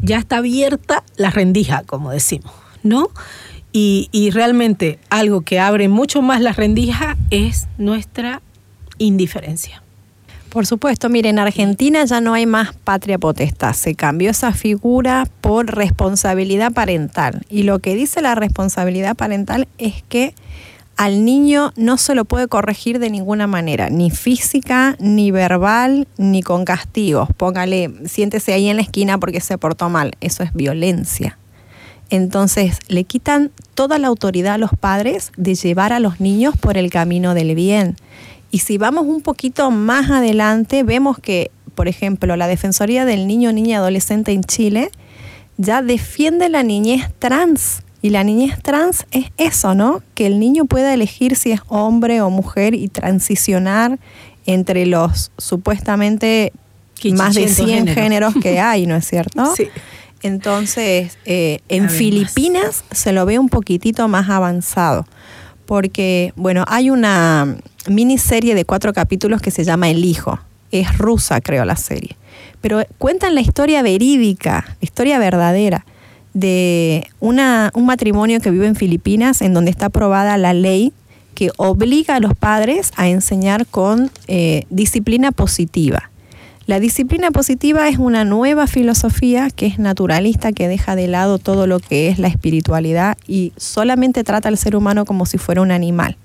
[0.01, 3.09] ya está abierta la rendija, como decimos, ¿no?
[3.73, 8.41] Y, y realmente algo que abre mucho más la rendija es nuestra
[8.97, 9.83] indiferencia.
[10.55, 15.27] Por supuesto, mire, en Argentina ya no hay más patria potestad, se cambió esa figura
[15.41, 17.45] por responsabilidad parental.
[17.49, 20.33] Y lo que dice la responsabilidad parental es que
[20.95, 26.41] al niño no se lo puede corregir de ninguna manera, ni física, ni verbal, ni
[26.41, 27.27] con castigos.
[27.35, 30.13] Póngale, siéntese ahí en la esquina porque se portó mal.
[30.21, 31.37] Eso es violencia.
[32.09, 36.77] Entonces le quitan toda la autoridad a los padres de llevar a los niños por
[36.77, 37.97] el camino del bien.
[38.55, 43.51] Y si vamos un poquito más adelante, vemos que, por ejemplo, la Defensoría del Niño,
[43.51, 44.91] Niña y Adolescente en Chile
[45.57, 50.01] ya defiende la niñez trans y la niñez trans es eso, ¿no?
[50.13, 53.99] Que el niño pueda elegir si es hombre o mujer y transicionar
[54.45, 56.53] entre los supuestamente
[57.11, 59.53] más de 100 géneros que hay, ¿no es cierto?
[59.53, 59.67] Sí.
[60.21, 65.05] Entonces, eh, en Filipinas se lo ve un poquitito más avanzado,
[65.65, 70.39] porque, bueno, hay una miniserie de cuatro capítulos que se llama El Hijo.
[70.71, 72.15] Es rusa, creo, la serie.
[72.61, 75.85] Pero cuentan la historia verídica, la historia verdadera
[76.33, 80.91] de una, un matrimonio que vive en Filipinas en donde está aprobada la ley
[81.33, 86.09] que obliga a los padres a enseñar con eh, disciplina positiva.
[86.67, 91.67] La disciplina positiva es una nueva filosofía que es naturalista, que deja de lado todo
[91.67, 95.69] lo que es la espiritualidad y solamente trata al ser humano como si fuera un
[95.69, 96.17] animal.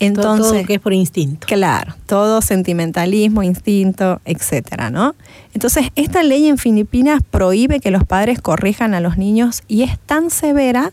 [0.00, 1.46] Entonces, todo, que es por instinto.
[1.46, 5.14] Claro, todo sentimentalismo, instinto, etcétera, ¿no?
[5.54, 10.00] Entonces, esta ley en Filipinas prohíbe que los padres corrijan a los niños y es
[10.00, 10.92] tan severa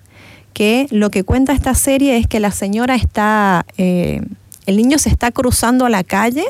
[0.53, 4.21] que lo que cuenta esta serie es que la señora está, eh,
[4.67, 6.45] el niño se está cruzando a la calle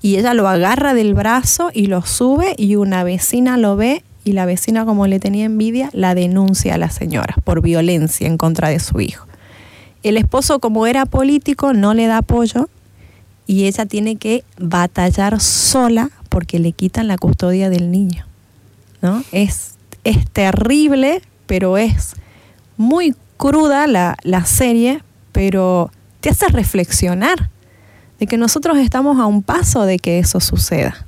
[0.00, 4.32] y ella lo agarra del brazo y lo sube y una vecina lo ve y
[4.32, 8.68] la vecina como le tenía envidia la denuncia a la señora por violencia en contra
[8.68, 9.26] de su hijo.
[10.02, 12.68] El esposo, como era político, no le da apoyo
[13.46, 18.26] y ella tiene que batallar sola porque le quitan la custodia del niño.
[19.02, 19.24] ¿no?
[19.32, 22.14] Es, es terrible, pero es
[22.76, 27.50] muy cruda la, la serie, pero te hace reflexionar
[28.18, 31.06] de que nosotros estamos a un paso de que eso suceda.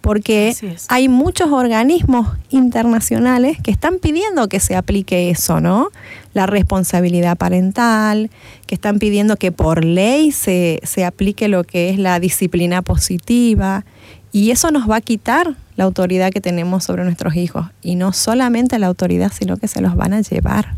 [0.00, 0.54] Porque
[0.88, 5.88] hay muchos organismos internacionales que están pidiendo que se aplique eso, ¿no?
[6.34, 8.30] La responsabilidad parental,
[8.66, 13.86] que están pidiendo que por ley se, se aplique lo que es la disciplina positiva,
[14.30, 18.12] y eso nos va a quitar la autoridad que tenemos sobre nuestros hijos, y no
[18.12, 20.74] solamente la autoridad, sino que se los van a llevar.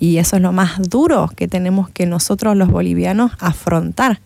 [0.00, 4.20] Y eso es lo más duro que tenemos que nosotros los bolivianos afrontar,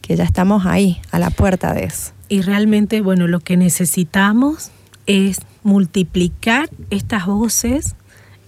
[0.00, 2.12] que ya estamos ahí, a la puerta de eso.
[2.28, 4.70] Y realmente, bueno, lo que necesitamos
[5.06, 7.96] es multiplicar estas voces,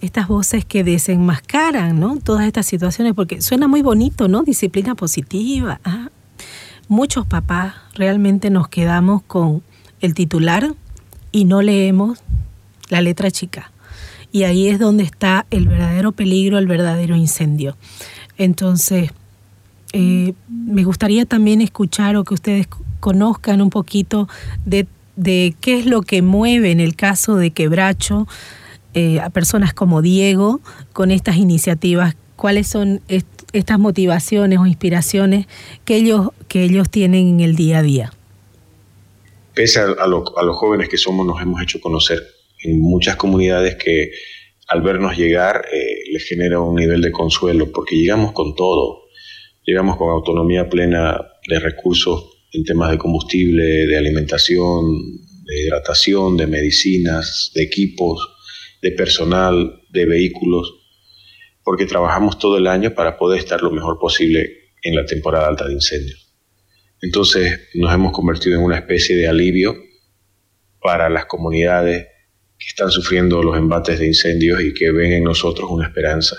[0.01, 2.17] estas voces que desenmascaran, ¿no?
[2.17, 4.43] Todas estas situaciones, porque suena muy bonito, ¿no?
[4.43, 5.79] Disciplina positiva.
[5.83, 6.09] ¿ah?
[6.87, 9.63] Muchos papás realmente nos quedamos con
[9.99, 10.73] el titular
[11.31, 12.19] y no leemos
[12.89, 13.71] la letra chica.
[14.31, 17.77] y ahí es donde está el verdadero peligro, el verdadero incendio.
[18.37, 19.11] Entonces,
[19.93, 22.67] eh, me gustaría también escuchar o que ustedes
[22.99, 24.27] conozcan un poquito
[24.65, 24.87] de,
[25.61, 28.27] qué es lo que mueve en el caso de Quebracho
[28.95, 30.61] eh, a personas como Diego
[30.93, 35.45] con estas iniciativas, cuáles son estas motivaciones o inspiraciones
[35.85, 38.13] que ellos, que ellos tienen en el día a día.
[39.53, 42.19] Pese a, los jóvenes que somos, nos hemos hecho conocer
[42.63, 44.09] en muchas comunidades que
[44.69, 49.02] al vernos llegar eh, les genera un nivel de consuelo, porque llegamos con todo,
[49.65, 54.83] llegamos con autonomía plena de recursos en temas de combustible, de alimentación,
[55.45, 58.29] de hidratación, de medicinas, de equipos,
[58.81, 60.75] de personal, de vehículos,
[61.63, 65.67] porque trabajamos todo el año para poder estar lo mejor posible en la temporada alta
[65.67, 66.33] de incendios.
[67.01, 69.75] Entonces nos hemos convertido en una especie de alivio
[70.81, 72.07] para las comunidades
[72.57, 76.35] que están sufriendo los embates de incendios y que ven en nosotros una esperanza.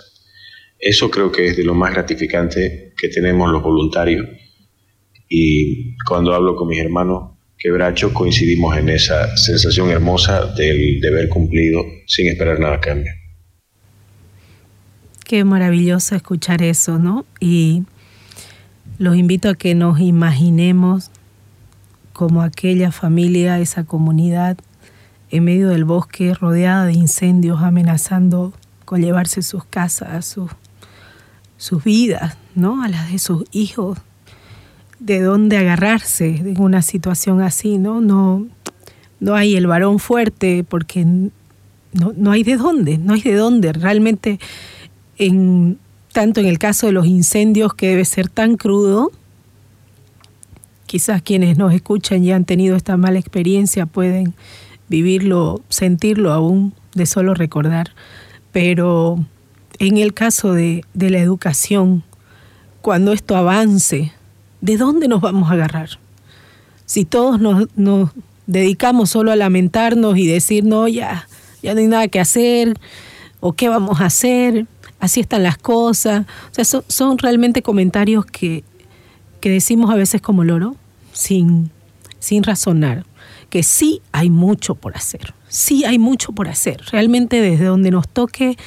[0.87, 4.27] Eso creo que es de lo más gratificante que tenemos los voluntarios
[5.31, 11.83] y cuando hablo con mis hermanos quebracho coincidimos en esa sensación hermosa del deber cumplido
[12.07, 13.11] sin esperar nada a cambio.
[15.25, 17.25] Qué maravilloso escuchar eso, ¿no?
[17.41, 17.85] Y
[18.99, 21.11] los invito a que nos imaginemos
[22.13, 24.59] como aquella familia, esa comunidad
[25.31, 28.53] en medio del bosque rodeada de incendios amenazando
[28.85, 30.51] con llevarse sus casas, sus,
[31.57, 32.83] sus vidas, ¿no?
[32.83, 33.99] A las de sus hijos,
[34.99, 38.01] de dónde agarrarse en una situación así, ¿no?
[38.01, 38.47] No,
[39.21, 43.73] no hay el varón fuerte porque no, no hay de dónde, no hay de dónde.
[43.73, 44.39] Realmente,
[45.19, 45.79] en,
[46.13, 49.13] tanto en el caso de los incendios que debe ser tan crudo,
[50.87, 54.35] quizás quienes nos escuchan y han tenido esta mala experiencia pueden
[54.89, 57.91] vivirlo, sentirlo aún de solo recordar,
[58.53, 59.25] pero
[59.79, 62.05] en el caso de, de la educación,
[62.85, 64.13] cuando esto avance,
[64.61, 65.99] ¿de dónde nos vamos a agarrar?
[66.85, 68.11] Si todos nos,
[68.47, 71.27] dedicamos solo a lamentarnos y decir, no, ya,
[71.63, 72.75] ya no hay nada que hacer,
[73.41, 74.67] o qué vamos a hacer,
[75.01, 76.27] así están las cosas.
[76.51, 78.65] O sea, son, realmente comentarios que,
[79.41, 80.77] que, decimos a veces como loro,
[81.15, 81.71] sin,
[82.19, 83.07] sin razonar,
[83.49, 86.83] que sí hay mucho por hacer, sí hay mucho por hacer.
[86.93, 88.59] Realmente desde donde nos toque,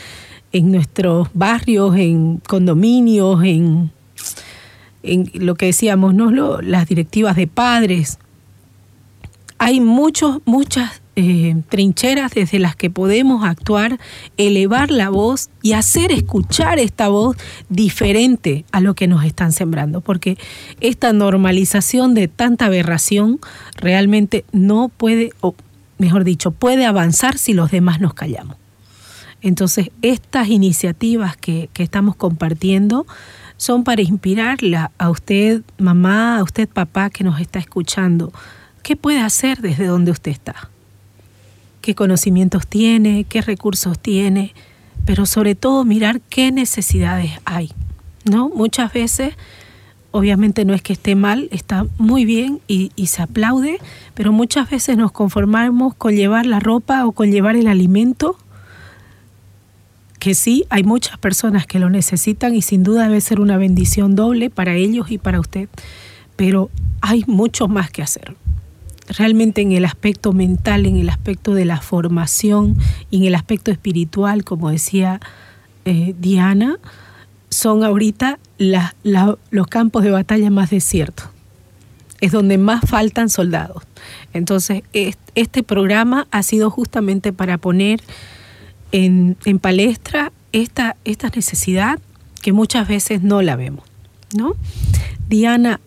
[0.52, 3.92] en nuestros barrios, en condominios, en
[5.08, 6.62] en lo que decíamos, ¿no?
[6.62, 8.20] las directivas de padres.
[9.58, 14.00] Hay muchos, muchas eh, trincheras desde las que podemos actuar,
[14.38, 17.38] elevar la voz y hacer escuchar esta voz
[17.70, 20.38] diferente a lo que nos están sembrando, porque
[20.80, 23.40] esta normalización de tanta aberración
[23.76, 25.56] realmente no puede, o
[25.98, 28.58] mejor dicho, puede avanzar si los demás nos callamos.
[29.42, 33.06] Entonces, estas iniciativas que, que estamos compartiendo
[33.58, 38.32] son para inspirarla a usted, mamá, a usted, papá, que nos está escuchando.
[38.84, 40.70] ¿Qué puede hacer desde donde usted está?
[41.82, 43.26] ¿Qué conocimientos tiene?
[43.26, 44.54] ¿Qué recursos tiene?
[45.06, 47.72] Pero sobre todo mirar qué necesidades hay.
[48.26, 48.50] ¿No?
[48.50, 49.36] Muchas veces,
[50.12, 53.80] obviamente no es que esté mal, está muy bien y, y se aplaude,
[54.14, 58.38] pero muchas veces nos conformamos con llevar la ropa o con llevar el alimento
[60.28, 64.14] que sí, hay muchas personas que lo necesitan y sin duda debe ser una bendición
[64.14, 65.70] doble para ellos y para usted,
[66.36, 66.70] pero
[67.00, 68.36] hay mucho más que hacer.
[69.08, 72.76] Realmente en el aspecto mental, en el aspecto de la formación
[73.10, 75.22] y en el aspecto espiritual, como decía
[75.86, 76.78] eh, Diana,
[77.48, 81.30] son ahorita los campos de batalla más desiertos.
[82.20, 83.82] Es donde más faltan soldados.
[84.34, 84.84] Entonces,
[85.36, 88.02] este programa ha sido justamente para poner
[88.92, 90.96] en, palestra esta,
[91.36, 92.00] necesidad
[92.42, 93.84] que muchas veces no la vemos.
[94.36, 94.56] ¿no?
[95.30, 95.80] Diana,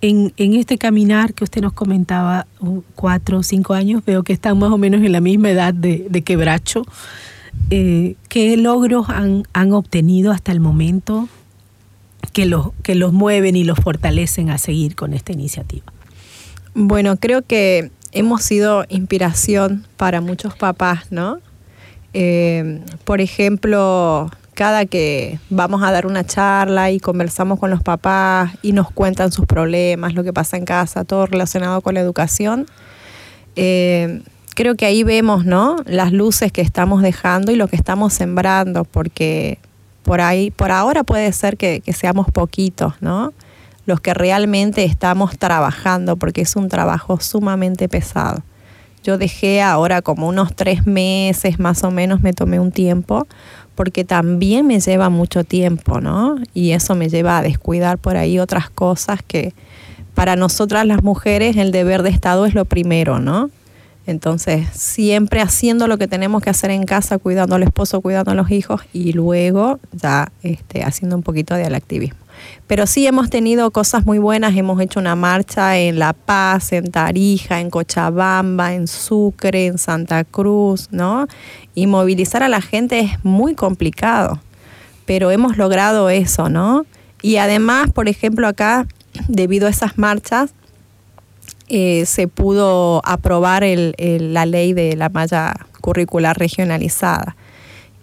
[0.00, 2.46] en, este caminar que usted nos comentaba,
[2.94, 6.22] cuatro o cinco años, veo que están más o menos en la misma edad de,
[6.24, 6.84] quebracho.
[7.70, 11.28] Eh, ¿Qué logros han, han, obtenido hasta el momento
[12.32, 15.84] que los, que los mueven y los fortalecen a seguir con esta iniciativa?
[16.74, 21.38] Bueno, creo que hemos sido inspiración para muchos papás, ¿no?
[22.14, 28.52] Eh, por ejemplo, cada que vamos a dar una charla y conversamos con los papás
[28.62, 32.66] y nos cuentan sus problemas, lo que pasa en casa, todo relacionado con la educación,
[33.56, 34.22] eh,
[34.54, 35.76] creo que ahí vemos ¿no?
[35.86, 39.58] las luces que estamos dejando y lo que estamos sembrando, porque
[40.02, 43.32] por ahí, por ahora puede ser que, que seamos poquitos, ¿no?
[43.86, 48.42] Los que realmente estamos trabajando, porque es un trabajo sumamente pesado
[49.02, 53.26] Yo dejé ahora como unos tres meses más o menos, me tomé un tiempo,
[53.74, 56.36] porque también me lleva mucho tiempo, ¿no?
[56.54, 59.54] Y eso me lleva a descuidar por ahí otras cosas que
[60.14, 63.50] para nosotras las mujeres el deber de Estado es lo primero, ¿no?
[64.06, 68.34] Entonces, siempre haciendo lo que tenemos que hacer en casa, cuidando al esposo, cuidando a
[68.34, 72.21] los hijos y luego ya este, haciendo un poquito de activismo.
[72.66, 76.90] Pero sí hemos tenido cosas muy buenas, hemos hecho una marcha en La Paz, en
[76.90, 81.26] Tarija, en Cochabamba, en Sucre, en Santa Cruz, ¿no?
[81.74, 84.40] Y movilizar a la gente es muy complicado,
[85.04, 86.86] pero hemos logrado eso, ¿no?
[87.22, 88.86] Y además, por ejemplo, acá,
[89.28, 90.54] debido a esas marchas,
[91.68, 97.36] eh, se pudo aprobar la ley de la malla curricular regionalizada.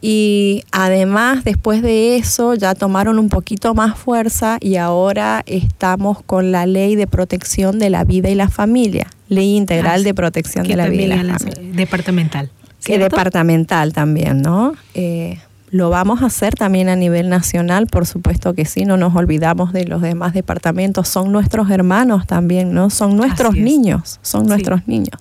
[0.01, 6.51] Y además, después de eso, ya tomaron un poquito más fuerza y ahora estamos con
[6.51, 10.67] la ley de protección de la vida y la familia, ley integral ah, de protección
[10.67, 11.73] de la vida y la familia.
[11.73, 12.49] Departamental.
[12.83, 14.73] Que departamental también, ¿no?
[14.93, 15.39] Eh,
[15.71, 19.73] lo vamos a hacer también a nivel nacional, por supuesto que sí, no nos olvidamos
[19.73, 22.89] de los demás departamentos, son nuestros hermanos también, ¿no?
[22.89, 25.19] Son nuestros niños, son nuestros niños.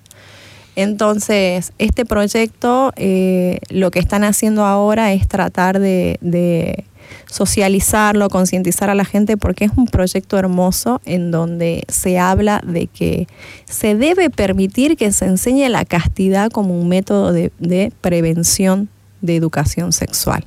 [0.81, 6.85] Entonces, este proyecto eh, lo que están haciendo ahora es tratar de,
[7.25, 12.87] socializarlo, concientizar a la gente, porque es un proyecto hermoso en donde se habla de
[12.87, 13.27] que
[13.65, 18.87] se debe permitir que se enseñe la castidad como un método de, de prevención
[19.19, 20.45] de educación sexual.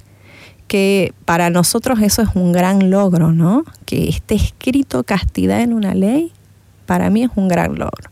[0.66, 3.64] Que para nosotros eso es un gran logro, ¿no?
[3.84, 6.32] Que esté escrito castidad en una ley,
[6.86, 8.10] para mí es un gran logro.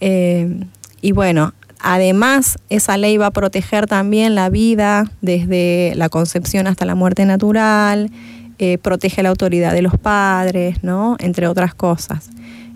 [0.00, 0.64] Eh,
[1.00, 6.84] y bueno, además esa ley va a proteger también la vida desde la concepción hasta
[6.84, 8.10] la muerte natural,
[8.58, 11.16] eh, protege la autoridad de los padres, ¿no?
[11.18, 12.30] Entre otras cosas.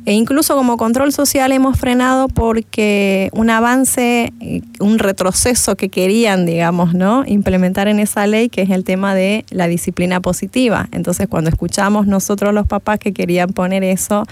[0.07, 6.45] E incluso como control social hemos frenado porque un avance, eh, un retroceso que querían,
[6.45, 7.25] digamos, ¿no?
[7.27, 10.89] implementar en esa ley, que es el tema de la disciplina positiva.
[10.93, 14.25] Entonces, cuando escuchamos nosotros los papás que querían poner eso,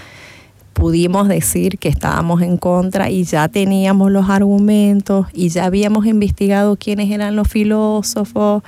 [0.73, 6.75] pudimos decir que estábamos en contra y ya teníamos los argumentos y ya habíamos investigado
[6.75, 8.63] quiénes eran los filósofos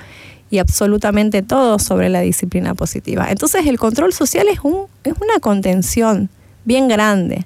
[0.48, 3.26] y absolutamente todo sobre la disciplina positiva.
[3.30, 6.30] Entonces el control social es, un, es una contención
[6.64, 7.44] bien grande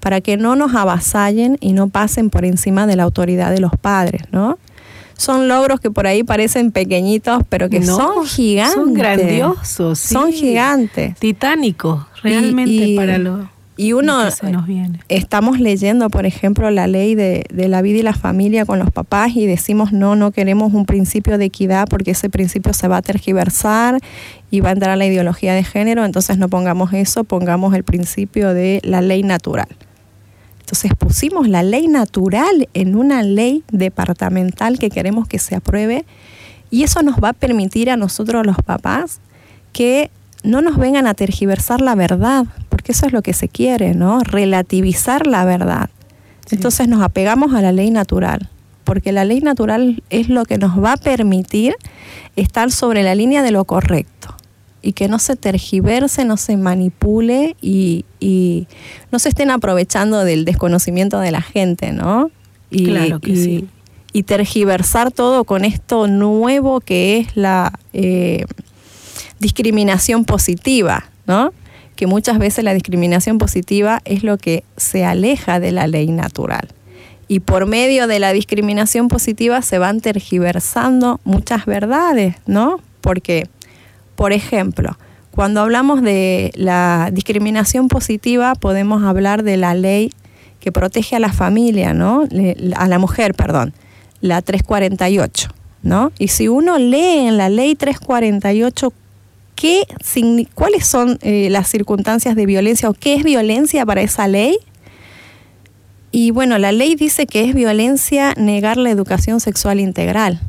[0.00, 3.72] para que no nos avasallen y no pasen por encima de la autoridad de los
[3.80, 4.58] padres, ¿no?
[5.16, 8.74] Son logros que por ahí parecen pequeñitos, pero que son gigantes.
[8.74, 11.14] Son grandiosos, Son gigantes.
[11.18, 13.50] Titánicos, realmente para lo
[13.80, 14.28] y uno,
[15.08, 18.90] estamos leyendo, por ejemplo, la ley de, de, la vida y la familia con los
[18.90, 22.98] papás y decimos, no, no queremos un principio de equidad porque ese principio se va
[22.98, 23.98] a tergiversar
[24.50, 27.82] y va a entrar a la ideología de género, entonces no pongamos eso, pongamos el
[27.82, 29.68] principio de la ley natural.
[30.58, 36.04] Entonces pusimos la ley natural en una ley departamental que queremos que se apruebe
[36.70, 39.20] y eso nos va a permitir a nosotros los papás
[39.72, 40.10] que
[40.42, 44.20] no nos vengan a tergiversar la verdad, porque eso es lo que se quiere, ¿no?
[44.20, 45.90] Relativizar la verdad.
[46.50, 48.48] Entonces nos apegamos a la ley natural,
[48.84, 51.74] porque la ley natural es lo que nos va a permitir
[52.36, 54.34] estar sobre la línea de lo correcto
[54.82, 58.04] y que no se tergiverse, no se manipule y,
[59.12, 62.30] no se estén aprovechando del desconocimiento de la gente, ¿no?
[62.70, 63.68] Y, claro que sí.
[64.12, 67.72] Y tergiversar todo con esto nuevo que es la...
[67.92, 68.44] Eh,
[69.40, 71.52] discriminación positiva, ¿no?
[71.96, 76.68] Que muchas veces la discriminación positiva es lo que se aleja de la ley natural.
[77.26, 82.80] Y por medio de la discriminación positiva se van tergiversando muchas verdades, ¿no?
[83.00, 83.48] Porque,
[84.14, 84.96] por ejemplo,
[85.30, 90.12] cuando hablamos de la discriminación positiva, podemos hablar de la ley
[90.58, 92.28] que protege a la familia, ¿no?
[92.76, 93.72] A la mujer, perdón,
[94.20, 95.48] la 348,
[95.82, 96.12] ¿no?
[96.18, 98.92] Y si uno lee en la ley 348
[99.60, 99.86] ¿qué,
[100.54, 104.58] ¿cuáles son eh, las circunstancias de violencia o qué es violencia para esa ley?
[106.10, 110.40] Y bueno, la ley dice que es violencia negar la educación sexual integral.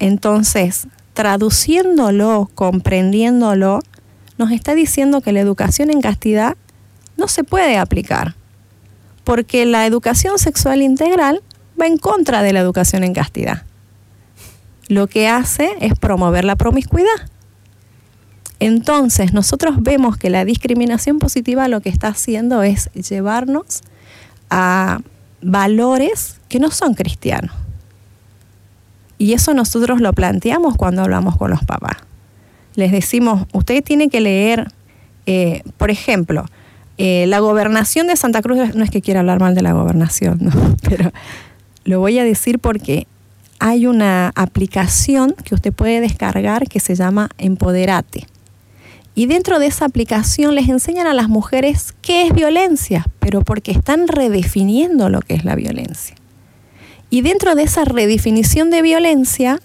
[0.00, 3.78] Entonces, traduciéndolo, comprendiéndolo,
[4.38, 6.56] nos está diciendo que la educación en castidad
[7.16, 8.34] no se puede aplicar,
[9.22, 11.42] porque la educación sexual integral
[11.80, 13.62] va en contra de la educación en castidad.
[14.88, 17.35] Lo que hace es promover la promiscuidad.
[18.58, 23.82] Entonces, nosotros vemos que la discriminación positiva lo que está haciendo es llevarnos
[24.50, 25.00] a
[25.42, 27.54] valores que no son cristianos.
[29.18, 31.96] Y eso nosotros lo planteamos cuando hablamos con los papás.
[32.74, 34.70] Les decimos, usted tiene que leer,
[35.26, 36.46] eh, por ejemplo,
[36.98, 40.38] Eh, la gobernación de Santa Cruz, no es que quiera hablar mal de la gobernación,
[40.40, 40.50] ¿no?
[40.82, 41.12] pero
[41.84, 43.06] lo voy a decir porque
[43.58, 48.26] hay una aplicación que usted puede descargar que se llama Empoderate.
[49.18, 53.72] Y dentro de esa aplicación les enseñan a las mujeres qué es violencia, pero porque
[53.72, 56.14] están redefiniendo lo que es la violencia.
[57.08, 59.58] Y dentro de esa redefinición de violencia,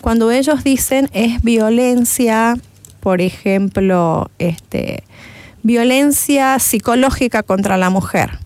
[0.00, 2.56] cuando ellos dicen es violencia,
[2.98, 5.04] por ejemplo, este,
[5.62, 8.40] violencia psicológica contra la mujer.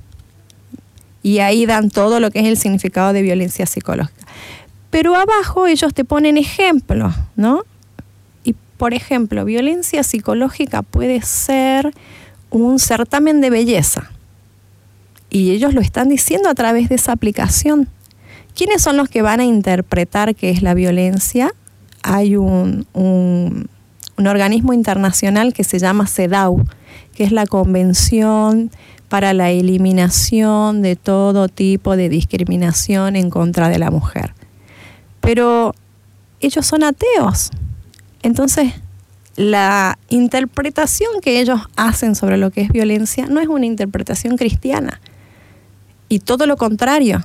[1.22, 4.26] Y ahí dan todo lo que es el significado de violencia psicológica.
[4.90, 7.62] Pero abajo ellos te ponen ejemplos, ¿no?
[8.82, 11.94] Por ejemplo, violencia psicológica puede ser
[12.50, 14.10] un certamen de belleza.
[15.30, 17.86] Y ellos lo están diciendo a través de esa aplicación.
[18.56, 21.54] ¿Quiénes son los que van a interpretar qué es la violencia?
[22.02, 23.68] Hay un, un,
[24.16, 26.64] un organismo internacional que se llama CEDAW,
[27.14, 28.72] que es la Convención
[29.08, 34.34] para la Eliminación de todo tipo de discriminación en contra de la mujer.
[35.20, 35.72] Pero
[36.40, 37.52] ellos son ateos.
[38.22, 38.72] Entonces,
[39.36, 45.00] la interpretación que ellos hacen sobre lo que es violencia no es una interpretación cristiana.
[46.08, 47.24] Y todo lo contrario,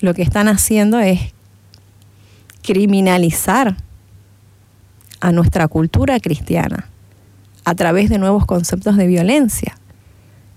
[0.00, 1.20] lo que están haciendo es
[2.62, 3.76] criminalizar
[5.20, 6.88] a nuestra cultura cristiana
[7.64, 9.76] a través de nuevos conceptos de violencia.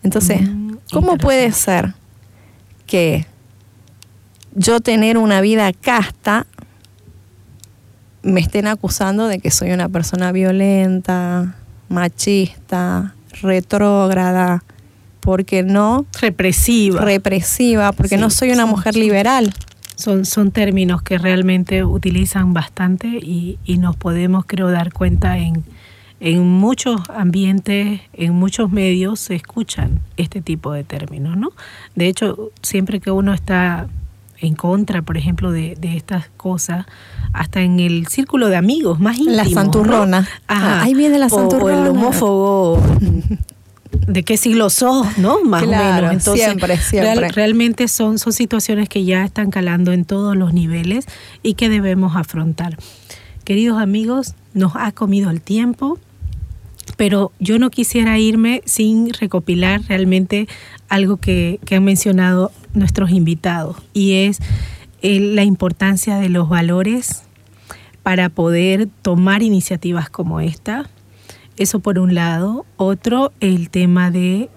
[0.02, 1.93] Entonces, mm, ¿cómo puede ser
[2.88, 3.28] que
[4.54, 6.48] yo tener una vida casta
[8.26, 11.55] me estén acusando de que soy una persona violenta,
[11.89, 14.63] machista, retrógrada,
[15.19, 16.05] porque no...
[16.19, 17.01] Represiva.
[17.01, 19.53] Represiva, porque no soy una mujer liberal.
[19.95, 25.63] Son, son términos que realmente utilizan bastante y, y nos podemos, creo, dar cuenta en,
[26.19, 31.51] en muchos ambientes, en muchos medios se escuchan este tipo de términos, ¿no?
[31.93, 33.88] De hecho, siempre que uno está
[34.39, 36.86] en contra, por ejemplo, de, estas cosas,
[37.33, 39.38] hasta en el círculo de amigos más íntimos.
[39.38, 40.27] La santurrona.
[40.47, 41.79] Ah, ahí viene la santurrona.
[41.79, 42.81] O el homófobo.
[44.07, 45.43] ¿De qué siglo sos, no?
[45.43, 46.11] Más o menos.
[46.11, 47.29] Entonces, siempre, siempre.
[47.29, 51.05] realmente son, son situaciones que ya están calando en todos los niveles
[51.43, 52.77] y que debemos afrontar.
[53.45, 55.99] Queridos amigos, nos ha comido el tiempo
[56.97, 60.47] pero yo no quisiera irme sin recopilar realmente
[60.89, 64.39] algo que, han mencionado nuestros invitados y es
[65.01, 67.23] eh, la importancia de los valores
[68.03, 70.89] para poder tomar iniciativas como esta.
[71.57, 72.65] Eso por un lado.
[72.75, 74.49] Otro, el tema de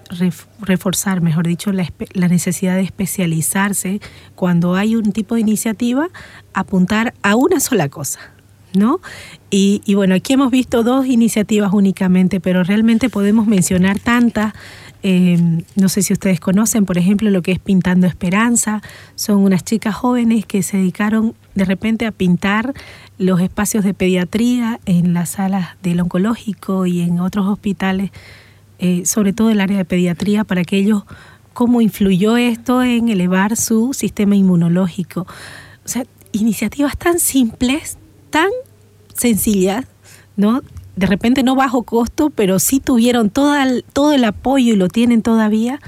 [0.60, 4.00] reforzar, mejor dicho, la, la, necesidad de especializarse
[4.34, 6.08] cuando hay un tipo de iniciativa,
[6.54, 8.18] apuntar a una sola cosa,
[8.74, 9.00] ¿no?
[9.50, 14.52] Y, bueno, aquí hemos visto dos iniciativas únicamente, pero realmente podemos mencionar tantas.
[15.02, 18.82] Em, no sé si ustedes conocen, por ejemplo, lo que es Pintando Esperanza.
[19.14, 22.74] Son unas chicas jóvenes que se dedicaron de repente a pintar
[23.16, 28.10] los espacios de pediatría en las salas del oncológico y en otros hospitales,
[28.78, 31.04] eh, sobre todo el área de pediatría, para que ellos,
[31.52, 35.22] cómo influyó esto en elevar su sistema inmunológico.
[35.84, 37.98] O sea, iniciativas tan simples,
[38.30, 38.50] tan
[39.14, 39.86] sencillas,
[40.36, 40.62] ¿no?
[40.98, 44.88] De repente no bajo costo, pero sí tuvieron todo el, todo el apoyo y lo
[44.88, 45.78] tienen todavía.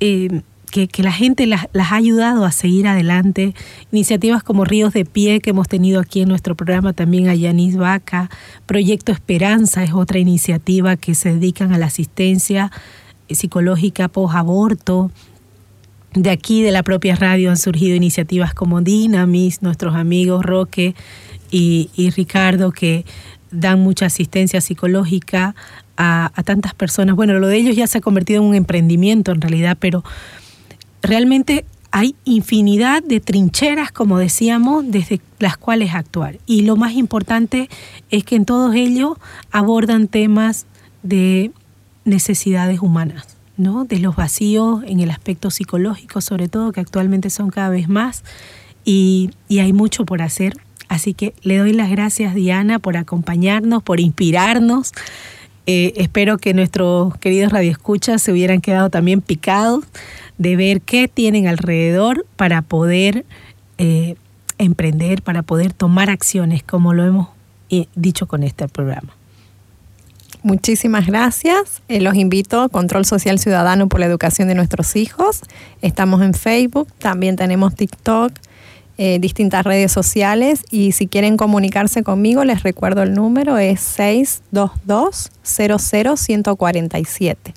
[0.00, 3.54] Eh, que, la gente las, ha ayudado a seguir adelante.
[3.92, 7.76] Iniciativas como Ríos de Pie que hemos tenido aquí en nuestro programa también a Yanis
[7.76, 8.30] Vaca.
[8.66, 12.72] Proyecto Esperanza es otra iniciativa que se dedican a la asistencia
[13.28, 15.10] psicológica post-aborto.
[16.14, 20.94] De aquí, de la propia radio, han surgido iniciativas como Dinamis, nuestros amigos Roque
[21.50, 23.04] y, Ricardo que
[23.52, 25.54] dan mucha asistencia psicológica
[25.96, 27.14] a, tantas personas.
[27.14, 30.02] Bueno, lo de ellos ya se ha convertido en un emprendimiento en realidad, pero
[31.02, 36.38] realmente hay infinidad de trincheras, como decíamos, desde las cuales actuar.
[36.46, 37.68] Y lo más importante
[38.10, 39.18] es que en todos ellos
[39.50, 40.66] abordan temas
[41.02, 41.52] de
[42.04, 43.84] necesidades humanas, ¿no?
[43.84, 48.24] De los vacíos en el aspecto psicológico, sobre todo, que actualmente son cada vez más,
[48.84, 50.54] y, y hay mucho por hacer
[50.92, 54.92] Así que le doy las gracias, Diana, por acompañarnos, por inspirarnos.
[55.64, 59.86] Eh, espero que nuestros queridos radioescuchas se hubieran quedado también picados
[60.36, 63.24] de ver qué tienen alrededor para poder
[63.78, 64.16] eh,
[64.58, 67.28] emprender, para poder tomar acciones, como lo hemos
[67.70, 69.16] eh, dicho con este programa.
[70.42, 71.80] Muchísimas gracias.
[71.88, 75.40] los invito a Control Social Ciudadano por la Educación de nuestros hijos.
[75.80, 78.32] Estamos en Facebook, también tenemos TikTok,
[78.98, 85.30] eh, distintas redes sociales y si quieren comunicarse conmigo les recuerdo el número es 622
[85.42, 87.54] 00147.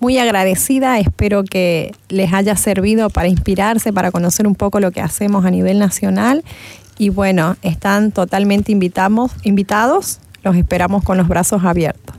[0.00, 5.00] muy agradecida, espero que les haya servido para inspirarse, para conocer un poco lo que
[5.00, 6.44] hacemos a nivel nacional.
[6.98, 12.16] Y bueno, están totalmente invitamos, invitados, los esperamos con los brazos abiertos.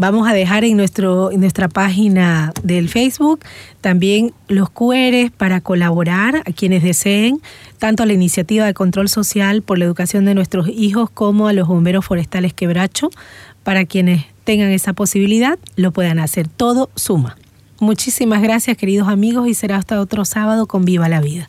[0.00, 3.40] Vamos a dejar en, nuestro, nuestra página del Facebook
[3.80, 7.40] también los QRs para colaborar a quienes deseen,
[7.78, 11.52] tanto a la iniciativa de control social por la educación de nuestros hijos como a
[11.52, 13.10] los bomberos forestales Quebracho,
[13.64, 16.46] para quienes tengan esa posibilidad, lo puedan hacer.
[16.46, 17.36] Todo suma.
[17.80, 21.48] Muchísimas gracias queridos amigos y será hasta otro sábado con Viva la Vida.